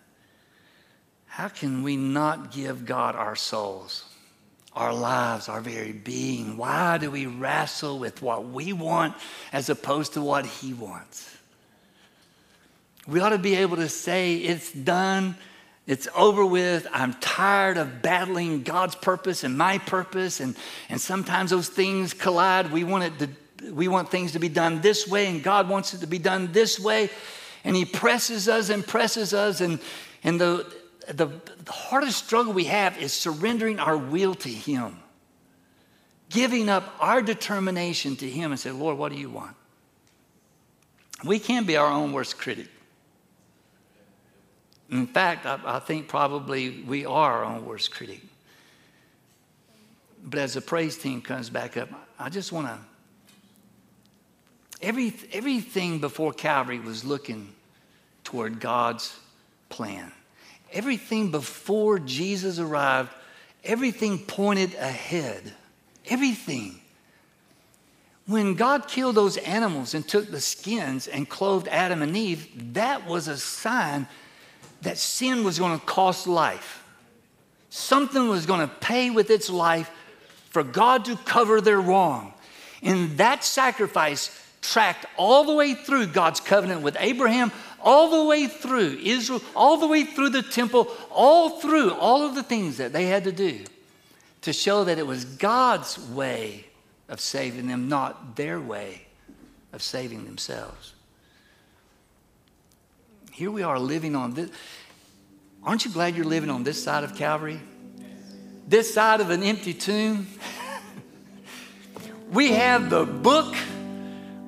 How 1.28 1.48
can 1.48 1.84
we 1.84 1.96
not 1.96 2.52
give 2.52 2.86
God 2.86 3.16
our 3.16 3.36
souls, 3.36 4.04
our 4.74 4.94
lives, 4.94 5.48
our 5.48 5.62
very 5.62 5.94
being? 5.94 6.58
Why 6.58 6.98
do 6.98 7.10
we 7.12 7.28
wrestle 7.28 7.98
with 7.98 8.22
what 8.22 8.46
we 8.46 8.74
want 8.74 9.16
as 9.54 9.70
opposed 9.70 10.14
to 10.14 10.22
what 10.22 10.46
He 10.46 10.74
wants? 10.74 11.30
We 13.08 13.22
ought 13.22 13.30
to 13.30 13.38
be 13.38 13.56
able 13.56 13.78
to 13.78 13.88
say, 13.88 14.36
It's 14.36 14.72
done. 14.74 15.38
It's 15.88 16.10
over 16.14 16.46
with. 16.46 16.86
I'm 16.92 17.14
tired 17.14 17.78
of 17.78 18.02
battling 18.02 18.64
God's 18.64 18.96
purpose 18.96 19.46
and 19.46 19.58
my 19.58 19.78
purpose. 19.78 20.42
And, 20.42 20.56
and 20.90 21.00
sometimes 21.00 21.52
those 21.52 21.70
things 21.70 22.14
collide. 22.14 22.72
We 22.74 22.84
want, 22.84 23.06
it 23.06 23.20
to, 23.20 23.72
we 23.72 23.88
want 23.88 24.12
things 24.12 24.34
to 24.34 24.40
be 24.40 24.50
done 24.50 24.82
this 24.82 25.08
way, 25.08 25.28
and 25.28 25.42
God 25.42 25.70
wants 25.70 25.94
it 25.94 26.02
to 26.02 26.08
be 26.08 26.20
done 26.20 26.52
this 26.52 26.78
way. 26.78 27.10
And 27.64 27.74
He 27.74 27.86
presses 27.86 28.50
us 28.50 28.70
and 28.70 28.86
presses 28.86 29.34
us. 29.34 29.62
And, 29.62 29.80
and 30.26 30.40
the, 30.40 30.72
the, 31.08 31.28
the 31.64 31.72
hardest 31.72 32.26
struggle 32.26 32.52
we 32.52 32.66
have 32.66 33.02
is 33.02 33.14
surrendering 33.14 33.80
our 33.80 33.98
will 33.98 34.36
to 34.36 34.50
Him, 34.50 35.00
giving 36.30 36.68
up 36.68 36.96
our 37.00 37.22
determination 37.22 38.18
to 38.18 38.30
Him 38.30 38.52
and 38.52 38.60
say, 38.60 38.72
Lord, 38.72 38.98
what 38.98 39.14
do 39.14 39.18
you 39.18 39.30
want? 39.30 39.56
We 41.24 41.40
can 41.40 41.64
be 41.64 41.78
our 41.78 41.88
own 41.88 42.12
worst 42.12 42.38
critic. 42.38 42.68
In 44.90 45.08
fact, 45.08 45.46
I, 45.46 45.60
I 45.66 45.80
think 45.80 46.08
probably 46.08 46.82
we 46.88 47.06
are 47.06 47.44
our 47.44 47.46
own 47.46 47.66
worst 47.66 47.92
critic. 47.92 48.22
But 50.24 50.40
as 50.40 50.54
the 50.54 50.62
praise 50.62 50.98
team 50.98 51.22
comes 51.22 51.50
back 51.50 51.78
up, 51.78 51.90
I 52.20 52.30
just 52.30 52.52
want 52.52 52.68
to 52.68 52.78
Every, 54.82 55.14
everything 55.34 56.00
before 56.00 56.34
Calvary 56.34 56.80
was 56.80 57.04
looking 57.04 57.54
toward 58.24 58.60
God's 58.60 59.18
plan. 59.70 60.12
Everything 60.72 61.32
before 61.32 61.98
Jesus 61.98 62.60
arrived, 62.60 63.10
everything 63.64 64.20
pointed 64.20 64.76
ahead. 64.76 65.54
Everything. 66.08 66.80
When 68.28 68.54
God 68.54 68.88
killed 68.88 69.16
those 69.16 69.38
animals 69.38 69.94
and 69.94 70.08
took 70.08 70.30
the 70.30 70.42
skins 70.42 71.08
and 71.08 71.28
clothed 71.28 71.70
Adam 71.70 72.02
and 72.02 72.16
Eve, 72.16 72.74
that 72.74 73.08
was 73.08 73.28
a 73.28 73.38
sign 73.38 74.08
that 74.82 74.98
sin 74.98 75.44
was 75.44 75.60
going 75.60 75.78
to 75.78 75.86
cost 75.86 76.28
life. 76.28 76.84
Something 77.70 78.30
was 78.30 78.46
going 78.46 78.62
to 78.62 78.74
pay 78.76 79.10
with 79.10 79.30
its 79.30 79.50
life 79.50 79.90
for 80.50 80.64
God 80.64 81.06
to 81.06 81.16
cover 81.18 81.62
their 81.62 81.80
wrong. 81.82 82.34
And 82.82 83.18
that 83.18 83.44
sacrifice 83.44 84.44
tracked 84.62 85.06
all 85.18 85.44
the 85.44 85.54
way 85.54 85.74
through 85.74 86.08
God's 86.08 86.40
covenant 86.40 86.82
with 86.82 86.98
Abraham, 87.00 87.52
all 87.82 88.10
the 88.10 88.30
way 88.30 88.48
through 88.48 89.00
Israel, 89.02 89.42
all 89.56 89.78
the 89.78 89.88
way 89.88 90.04
through 90.04 90.30
the 90.30 90.42
temple, 90.42 90.88
all 91.12 91.60
through 91.62 91.94
all 91.94 92.26
of 92.26 92.36
the 92.36 92.44
things 92.44 92.78
that 92.78 92.94
they 92.94 93.06
had 93.06 93.24
to 93.26 93.32
do 93.32 93.64
to 94.42 94.54
show 94.54 94.84
that 94.84 94.98
it 94.98 95.06
was 95.06 95.26
God's 95.26 96.00
way 96.10 96.66
of 97.10 97.20
saving 97.20 97.68
them, 97.68 97.90
not 97.90 98.36
their 98.36 98.60
way 98.60 99.08
of 99.74 99.82
saving 99.82 100.26
themselves. 100.26 100.94
Here 103.38 103.52
we 103.52 103.62
are 103.62 103.78
living 103.78 104.16
on 104.16 104.34
this. 104.34 104.50
Aren't 105.62 105.86
you 105.86 105.92
glad 105.92 106.16
you're 106.16 106.26
living 106.26 106.50
on 106.50 106.64
this 106.64 106.84
side 106.84 107.04
of 107.04 107.16
Calvary? 107.16 107.62
This 108.68 108.92
side 108.92 109.22
of 109.22 109.30
an 109.30 109.44
empty 109.44 109.76
tomb? 109.76 110.26
we 112.32 112.54
have 112.54 112.90
the 112.90 113.06
book. 113.06 113.54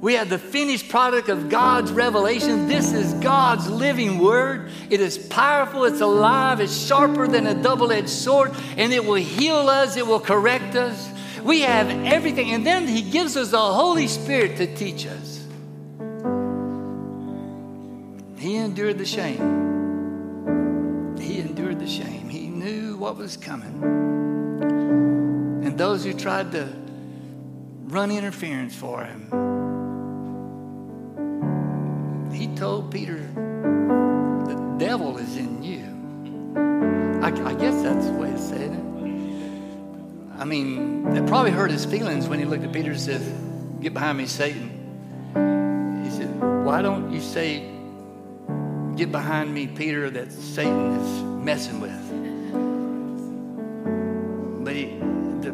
We 0.01 0.15
have 0.15 0.29
the 0.29 0.39
finished 0.39 0.89
product 0.89 1.29
of 1.29 1.49
God's 1.49 1.91
revelation. 1.91 2.67
This 2.67 2.91
is 2.91 3.13
God's 3.13 3.69
living 3.69 4.17
word. 4.17 4.71
It 4.89 5.01
is 5.01 5.19
powerful, 5.19 5.83
it's 5.83 6.01
alive, 6.01 6.59
it's 6.59 6.75
sharper 6.75 7.27
than 7.27 7.45
a 7.45 7.53
double 7.53 7.91
edged 7.91 8.09
sword, 8.09 8.55
and 8.75 8.91
it 8.91 9.05
will 9.05 9.13
heal 9.13 9.69
us, 9.69 9.97
it 9.97 10.07
will 10.07 10.19
correct 10.19 10.75
us. 10.75 11.11
We 11.43 11.61
have 11.61 11.91
everything. 12.05 12.53
And 12.53 12.65
then 12.65 12.87
He 12.87 13.03
gives 13.03 13.37
us 13.37 13.51
the 13.51 13.59
Holy 13.59 14.07
Spirit 14.07 14.57
to 14.57 14.75
teach 14.75 15.05
us. 15.05 15.38
He 18.39 18.55
endured 18.55 18.97
the 18.97 19.05
shame. 19.05 19.57
He 21.19 21.39
endured 21.39 21.79
the 21.79 21.87
shame. 21.87 22.29
He 22.29 22.47
knew 22.47 22.95
what 22.95 23.17
was 23.17 23.35
coming. 23.35 23.83
And 25.65 25.77
those 25.77 26.05
who 26.05 26.13
tried 26.13 26.53
to 26.53 26.69
run 27.83 28.11
interference 28.11 28.73
for 28.73 29.03
him, 29.03 29.25
he 32.31 32.47
told 32.55 32.91
Peter, 32.91 33.17
The 33.17 34.75
devil 34.77 35.17
is 35.17 35.35
in 35.35 35.61
you. 35.61 35.83
I, 37.21 37.27
I 37.49 37.53
guess 37.55 37.83
that's 37.83 38.05
the 38.05 38.13
way 38.13 38.31
to 38.31 38.39
say 38.39 38.63
it. 38.63 38.71
I 40.39 40.45
mean, 40.45 41.05
it 41.13 41.27
probably 41.27 41.51
hurt 41.51 41.71
his 41.71 41.83
feelings 41.83 42.29
when 42.29 42.39
he 42.39 42.45
looked 42.45 42.63
at 42.63 42.71
Peter 42.71 42.91
and 42.91 42.99
said, 42.99 43.21
Get 43.81 43.93
behind 43.93 44.17
me, 44.17 44.27
Satan. 44.27 44.69
He 46.05 46.09
said, 46.09 46.33
Why 46.63 46.81
don't 46.81 47.11
you 47.11 47.19
say, 47.19 47.78
Get 48.99 49.13
behind 49.13 49.53
me, 49.53 49.65
Peter, 49.65 50.09
that 50.09 50.29
Satan 50.29 50.97
is 50.97 51.23
messing 51.45 51.79
with? 51.79 51.95
But 54.65 54.75
he, 54.75 54.99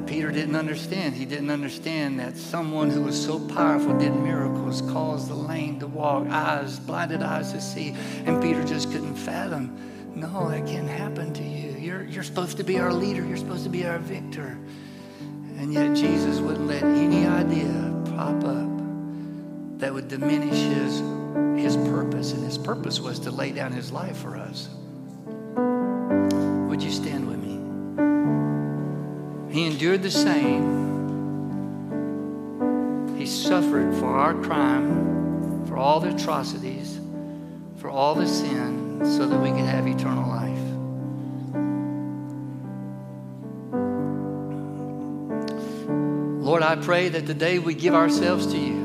Peter 0.08 0.32
didn't 0.32 0.56
understand. 0.56 1.14
He 1.14 1.26
didn't 1.26 1.52
understand 1.52 2.20
that 2.20 2.38
someone 2.38 2.90
who 2.90 3.04
was 3.04 3.24
so 3.24 3.38
powerful 3.40 3.96
did 4.00 4.16
miracles, 4.16 4.82
caused 4.82 5.30
the 5.30 5.36
lame 5.36 5.80
to 5.82 5.86
walk, 5.86 6.28
eyes, 6.28 6.80
blinded 6.80 7.22
eyes 7.22 7.54
to 7.54 7.62
see. 7.62 7.96
And 8.26 8.42
Peter 8.42 8.64
just 8.64 8.92
couldn't 8.92 9.14
fathom. 9.14 9.78
No, 10.16 10.50
that 10.50 10.66
can't 10.66 10.90
happen 10.90 11.32
to 11.36 11.44
you. 11.44 11.78
You're, 11.78 12.04
you're 12.06 12.24
supposed 12.24 12.58
to 12.58 12.64
be 12.64 12.80
our 12.80 12.92
leader. 12.92 13.24
You're 13.24 13.38
supposed 13.38 13.66
to 13.66 13.70
be 13.70 13.86
our 13.86 14.00
victor. 14.00 14.58
And 15.60 15.72
yet 15.72 15.96
Jesus 15.96 16.40
wouldn't 16.40 16.66
let 16.66 16.82
any 16.82 17.28
idea 17.28 17.94
pop 18.08 18.44
up 18.44 18.70
that 19.78 19.94
would 19.94 20.08
diminish 20.08 20.58
his, 20.58 21.00
his 21.58 21.76
purpose. 21.78 22.32
And 22.34 22.44
his 22.44 22.58
purpose 22.58 23.00
was 23.00 23.20
to 23.20 23.32
lay 23.32 23.52
down 23.52 23.72
his 23.72 23.92
life 23.92 24.18
for 24.18 24.36
us. 24.36 24.70
Would 26.70 26.82
you 26.82 26.92
stand 26.92 27.28
with 27.28 27.38
me? 27.38 27.60
He 29.54 29.66
endured 29.68 30.04
the 30.04 30.12
same. 30.12 30.84
He 33.18 33.26
suffered 33.26 33.96
for 33.96 34.08
our 34.08 34.34
crime, 34.34 35.66
for 35.68 35.78
all 35.78 36.00
the 36.00 36.14
atrocities, 36.14 37.00
for 37.78 37.90
all 37.90 38.14
the 38.16 38.28
sin, 38.28 39.02
so 39.04 39.26
that 39.26 39.40
we 39.40 39.50
could 39.50 39.60
have 39.66 39.88
eternal 39.88 40.28
life. 40.28 40.60
Lord, 46.44 46.62
I 46.62 46.76
pray 46.76 47.10
that 47.10 47.26
today 47.26 47.58
we 47.58 47.74
give 47.74 47.96
ourselves 47.96 48.48
to 48.48 48.58
you. 48.58 48.85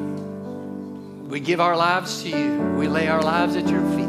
We 1.31 1.39
give 1.39 1.61
our 1.61 1.77
lives 1.77 2.25
to 2.25 2.29
you. 2.29 2.61
We 2.77 2.89
lay 2.89 3.07
our 3.07 3.23
lives 3.23 3.55
at 3.55 3.69
your 3.69 3.83
feet. 3.93 4.09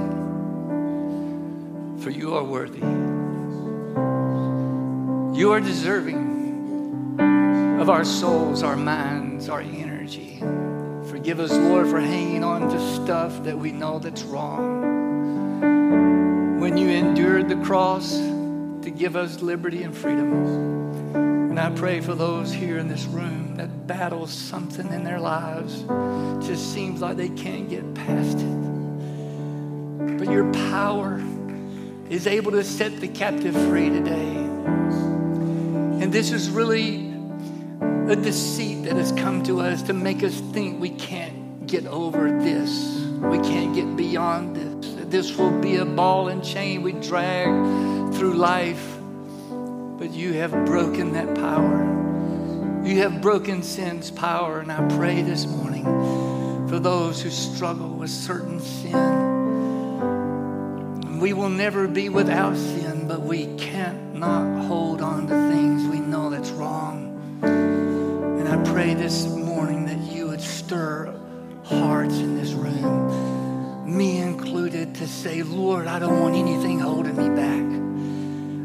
For 2.03 2.09
you 2.09 2.33
are 2.33 2.43
worthy. 2.43 2.79
You 5.39 5.51
are 5.51 5.59
deserving 5.59 7.19
of 7.79 7.91
our 7.91 8.03
souls, 8.03 8.63
our 8.63 8.75
minds, 8.75 9.49
our 9.49 9.61
energy. 9.61 10.39
Forgive 11.11 11.39
us, 11.39 11.51
Lord, 11.51 11.87
for 11.89 11.99
hanging 11.99 12.43
on 12.43 12.67
to 12.71 12.95
stuff 12.95 13.43
that 13.43 13.55
we 13.55 13.71
know 13.71 13.99
that's 13.99 14.23
wrong. 14.23 14.79
When 16.59 16.75
you 16.75 16.89
endured 16.89 17.49
the 17.49 17.57
cross 17.57 18.15
to 18.15 18.89
give 18.89 19.15
us 19.15 19.43
liberty 19.43 19.83
and 19.83 19.95
freedom. 19.95 21.40
And 21.51 21.59
I 21.59 21.69
pray 21.69 21.99
for 21.99 22.15
those 22.15 22.53
here 22.53 22.77
in 22.77 22.87
this 22.87 23.03
room 23.03 23.57
that 23.57 23.85
battle 23.85 24.25
something 24.25 24.87
in 24.93 25.03
their 25.03 25.19
lives. 25.19 25.81
Just 26.47 26.73
seems 26.73 27.01
like 27.01 27.17
they 27.17 27.27
can't 27.27 27.69
get 27.69 27.93
past 27.93 28.37
it. 28.37 30.17
But 30.17 30.31
your 30.31 30.49
power 30.71 31.21
is 32.09 32.25
able 32.25 32.51
to 32.51 32.63
set 32.63 33.01
the 33.01 33.09
captive 33.09 33.53
free 33.67 33.89
today. 33.89 34.37
And 36.01 36.13
this 36.13 36.31
is 36.31 36.49
really 36.49 37.13
a 38.07 38.15
deceit 38.15 38.85
that 38.85 38.95
has 38.95 39.11
come 39.11 39.43
to 39.43 39.59
us 39.59 39.83
to 39.83 39.93
make 39.93 40.23
us 40.23 40.39
think 40.53 40.79
we 40.79 40.91
can't 40.91 41.67
get 41.67 41.85
over 41.85 42.31
this. 42.41 42.97
We 43.19 43.39
can't 43.39 43.75
get 43.75 43.97
beyond 43.97 44.55
this. 44.55 45.05
This 45.09 45.35
will 45.35 45.59
be 45.59 45.75
a 45.75 45.85
ball 45.85 46.29
and 46.29 46.41
chain 46.41 46.81
we 46.81 46.93
drag 46.93 47.47
through 48.13 48.35
life 48.35 48.90
but 50.01 50.09
you 50.09 50.33
have 50.33 50.51
broken 50.65 51.13
that 51.13 51.35
power. 51.35 52.81
You 52.83 52.97
have 53.01 53.21
broken 53.21 53.61
sin's 53.61 54.09
power. 54.09 54.59
And 54.61 54.71
I 54.71 54.87
pray 54.97 55.21
this 55.21 55.45
morning 55.45 55.83
for 56.67 56.79
those 56.79 57.21
who 57.21 57.29
struggle 57.29 57.89
with 57.89 58.09
certain 58.09 58.59
sin. 58.59 58.97
We 61.19 61.33
will 61.33 61.49
never 61.49 61.87
be 61.87 62.09
without 62.09 62.57
sin, 62.57 63.07
but 63.07 63.21
we 63.21 63.55
can't 63.57 64.15
not 64.15 64.65
hold 64.65 65.03
on 65.03 65.27
to 65.27 65.49
things 65.51 65.87
we 65.87 65.99
know 65.99 66.31
that's 66.31 66.49
wrong. 66.49 67.39
And 67.43 68.49
I 68.49 68.57
pray 68.71 68.95
this 68.95 69.27
morning 69.27 69.85
that 69.85 69.99
you 70.11 70.29
would 70.29 70.41
stir 70.41 71.13
hearts 71.63 72.15
in 72.15 72.37
this 72.37 72.53
room, 72.53 73.85
me 73.85 74.17
included, 74.17 74.95
to 74.95 75.07
say, 75.07 75.43
Lord, 75.43 75.85
I 75.85 75.99
don't 75.99 76.19
want 76.19 76.33
anything 76.33 76.79
holding 76.79 77.15
me 77.15 77.29
back. 77.29 77.80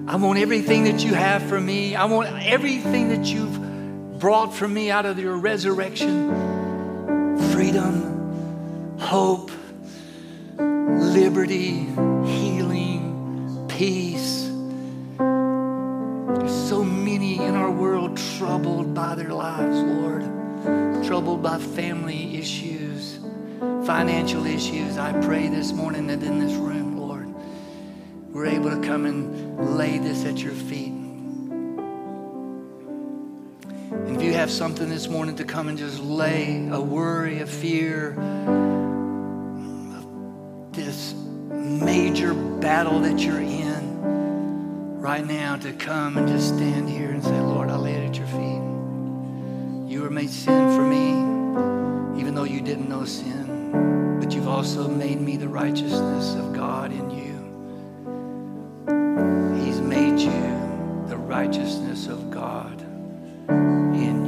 I 0.08 0.14
want 0.14 0.38
everything 0.38 0.84
that 0.84 1.04
you 1.04 1.14
have 1.14 1.42
for 1.42 1.60
me. 1.60 1.96
I 1.96 2.04
want 2.04 2.28
everything 2.46 3.08
that 3.08 3.24
you've 3.24 4.20
brought 4.20 4.54
for 4.54 4.68
me 4.68 4.88
out 4.88 5.04
of 5.04 5.18
your 5.18 5.36
resurrection 5.36 6.54
freedom, 7.52 8.98
hope, 9.00 9.50
liberty, 10.58 11.86
healing, 12.24 13.66
peace. 13.68 14.48
There's 15.18 16.68
so 16.68 16.84
many 16.84 17.42
in 17.42 17.56
our 17.56 17.70
world 17.70 18.16
troubled 18.38 18.94
by 18.94 19.16
their 19.16 19.32
lives, 19.32 19.78
Lord, 19.78 20.22
troubled 21.04 21.42
by 21.42 21.58
family 21.58 22.38
issues, 22.38 23.18
financial 23.84 24.46
issues. 24.46 24.98
I 24.98 25.12
pray 25.22 25.48
this 25.48 25.72
morning 25.72 26.06
that 26.06 26.22
in 26.22 26.38
this 26.38 26.52
room, 26.52 26.85
we're 28.36 28.44
able 28.44 28.68
to 28.68 28.80
come 28.86 29.06
and 29.06 29.78
lay 29.78 29.96
this 29.96 30.26
at 30.26 30.36
your 30.36 30.52
feet. 30.52 30.92
And 33.90 34.14
if 34.14 34.20
you 34.22 34.34
have 34.34 34.50
something 34.50 34.90
this 34.90 35.08
morning 35.08 35.36
to 35.36 35.44
come 35.44 35.68
and 35.68 35.78
just 35.78 36.00
lay 36.00 36.68
a 36.70 36.78
worry, 36.78 37.40
a 37.40 37.46
fear, 37.46 38.10
this 40.72 41.14
major 41.48 42.34
battle 42.34 43.00
that 43.00 43.20
you're 43.20 43.40
in 43.40 45.00
right 45.00 45.24
now, 45.24 45.56
to 45.56 45.72
come 45.72 46.18
and 46.18 46.28
just 46.28 46.48
stand 46.48 46.90
here 46.90 47.08
and 47.08 47.24
say, 47.24 47.40
Lord, 47.40 47.70
I 47.70 47.76
lay 47.76 47.94
it 47.94 48.06
at 48.06 48.18
your 48.18 48.26
feet. 48.26 48.60
You 49.90 50.02
were 50.02 50.10
made 50.10 50.28
sin 50.28 50.76
for 50.76 50.82
me, 50.82 52.20
even 52.20 52.34
though 52.34 52.44
you 52.44 52.60
didn't 52.60 52.90
know 52.90 53.06
sin, 53.06 54.18
but 54.20 54.34
you've 54.34 54.48
also 54.48 54.88
made 54.88 55.22
me 55.22 55.38
the 55.38 55.48
righteousness 55.48 56.34
of 56.34 56.52
God 56.52 56.92
in 56.92 57.08
you. 57.08 57.25
Righteousness 61.46 62.08
of 62.08 62.28
God 62.28 62.80
in 63.94 64.25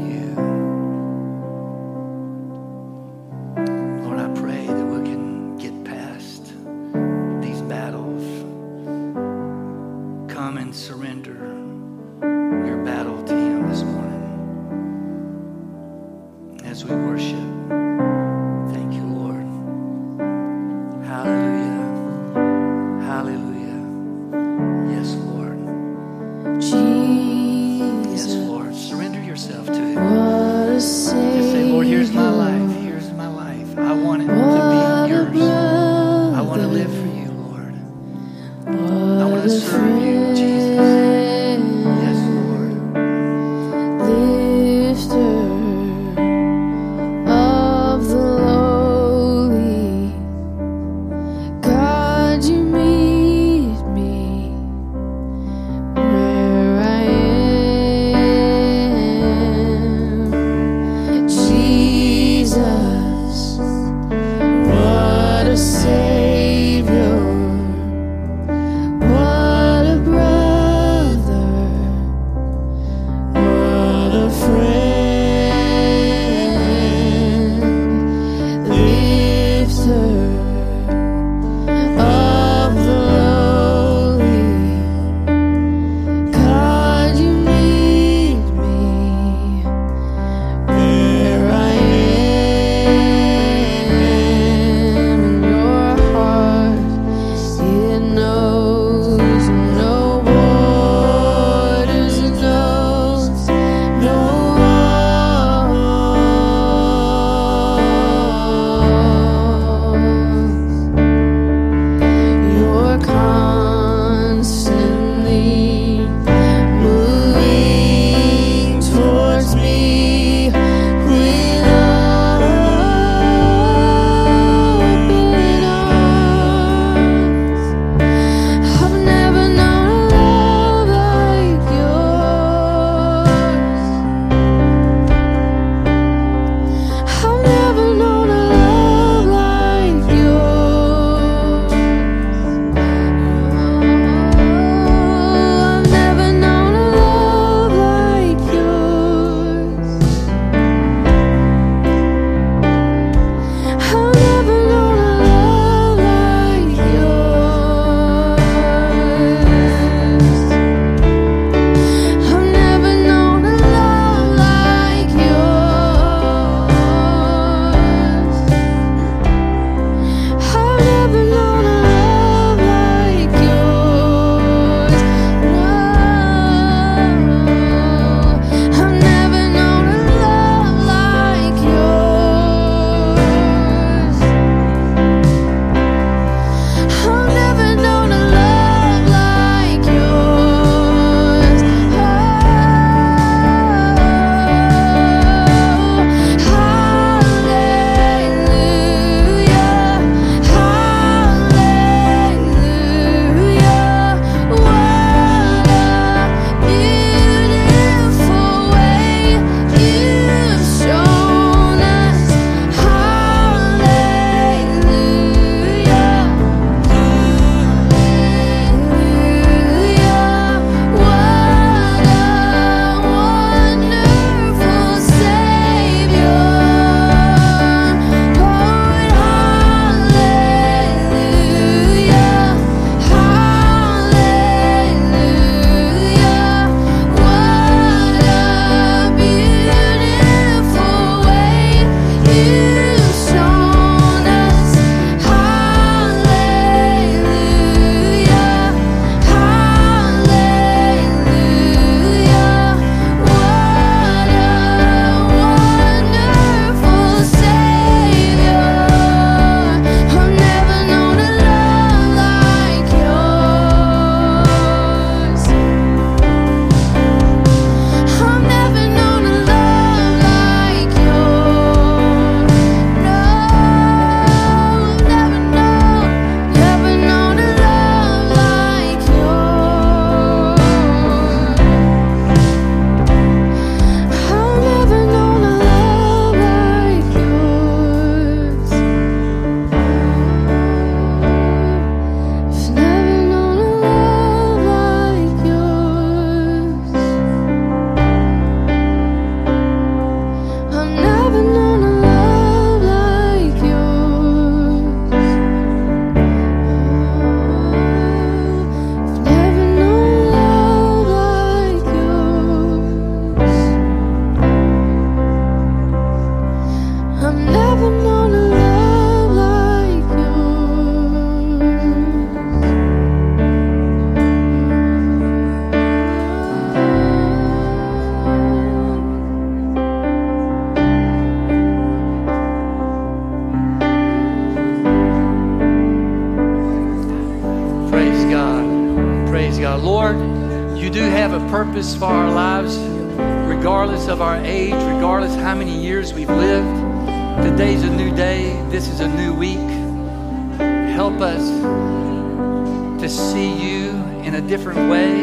to 353.09 353.15
see 353.15 353.55
you 353.55 353.93
in 354.23 354.35
a 354.35 354.41
different 354.43 354.91
way, 354.91 355.15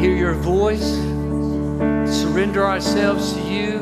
hear 0.00 0.16
your 0.16 0.32
voice, 0.32 0.94
surrender 2.10 2.64
ourselves 2.64 3.34
to 3.34 3.40
you. 3.42 3.80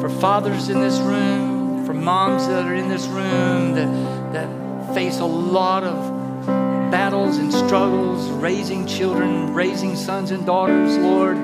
For 0.00 0.08
fathers 0.08 0.68
in 0.68 0.80
this 0.80 1.00
room, 1.00 1.84
for 1.84 1.92
moms 1.92 2.46
that 2.46 2.66
are 2.66 2.74
in 2.74 2.88
this 2.88 3.06
room 3.06 3.74
that, 3.74 4.32
that 4.32 4.94
face 4.94 5.18
a 5.18 5.24
lot 5.24 5.82
of 5.82 6.46
battles 6.92 7.38
and 7.38 7.52
struggles, 7.52 8.30
raising 8.30 8.86
children, 8.86 9.52
raising 9.52 9.96
sons 9.96 10.30
and 10.30 10.46
daughters, 10.46 10.96
Lord, 10.98 11.36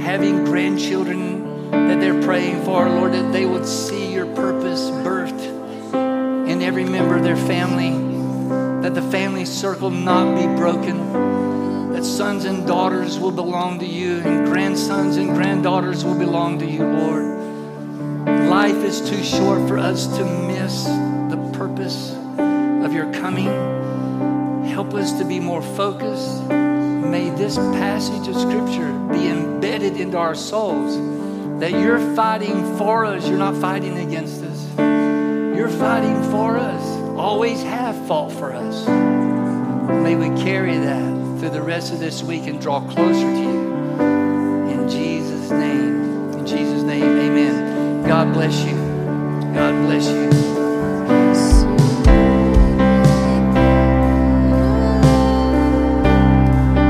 having 0.00 0.44
grandchildren 0.44 1.70
that 1.70 2.00
they're 2.00 2.20
praying 2.22 2.64
for, 2.64 2.88
Lord, 2.88 3.12
that 3.12 3.32
they 3.32 3.46
would 3.46 3.66
see 3.66 4.12
your 4.12 4.26
purpose 4.34 4.80
birthed 4.90 6.48
in 6.48 6.60
every 6.60 6.84
member 6.84 7.16
of 7.16 7.22
their 7.22 7.36
family, 7.36 8.11
that 8.82 8.94
the 8.94 9.02
family 9.02 9.44
circle 9.44 9.90
not 9.90 10.36
be 10.36 10.46
broken, 10.56 11.92
that 11.92 12.04
sons 12.04 12.44
and 12.44 12.66
daughters 12.66 13.18
will 13.18 13.30
belong 13.30 13.78
to 13.78 13.86
you, 13.86 14.18
and 14.20 14.44
grandsons 14.46 15.16
and 15.16 15.30
granddaughters 15.30 16.04
will 16.04 16.18
belong 16.18 16.58
to 16.58 16.66
you, 16.66 16.84
Lord. 16.84 18.48
Life 18.48 18.84
is 18.84 19.00
too 19.08 19.22
short 19.22 19.68
for 19.68 19.78
us 19.78 20.06
to 20.16 20.24
miss 20.24 20.84
the 20.84 21.50
purpose 21.52 22.12
of 22.84 22.92
your 22.92 23.12
coming. 23.14 23.46
Help 24.66 24.94
us 24.94 25.12
to 25.18 25.24
be 25.24 25.38
more 25.38 25.62
focused. 25.62 26.42
May 26.48 27.30
this 27.30 27.56
passage 27.56 28.26
of 28.26 28.36
Scripture 28.36 28.92
be 29.12 29.28
embedded 29.28 29.96
into 29.96 30.18
our 30.18 30.34
souls 30.34 30.96
that 31.60 31.70
you're 31.70 32.00
fighting 32.16 32.76
for 32.76 33.04
us, 33.04 33.28
you're 33.28 33.38
not 33.38 33.54
fighting 33.60 33.98
against 33.98 34.42
us. 34.42 34.66
You're 35.56 35.68
fighting 35.68 36.20
for 36.32 36.56
us, 36.56 37.01
always 37.22 37.62
have 37.62 37.94
fought 38.08 38.32
for 38.32 38.52
us. 38.52 38.84
May 40.02 40.16
we 40.16 40.26
carry 40.42 40.76
that 40.76 41.38
through 41.38 41.50
the 41.50 41.62
rest 41.62 41.92
of 41.92 42.00
this 42.00 42.20
week 42.20 42.48
and 42.48 42.60
draw 42.60 42.80
closer 42.80 43.32
to 43.32 43.38
you. 43.38 43.72
In 44.68 44.88
Jesus' 44.88 45.50
name. 45.52 46.32
In 46.32 46.44
Jesus' 46.44 46.82
name, 46.82 47.04
amen. 47.04 48.02
God 48.08 48.32
bless 48.32 48.64
you. 48.64 48.74
God 49.54 49.86
bless 49.86 50.08
you. 50.08 50.51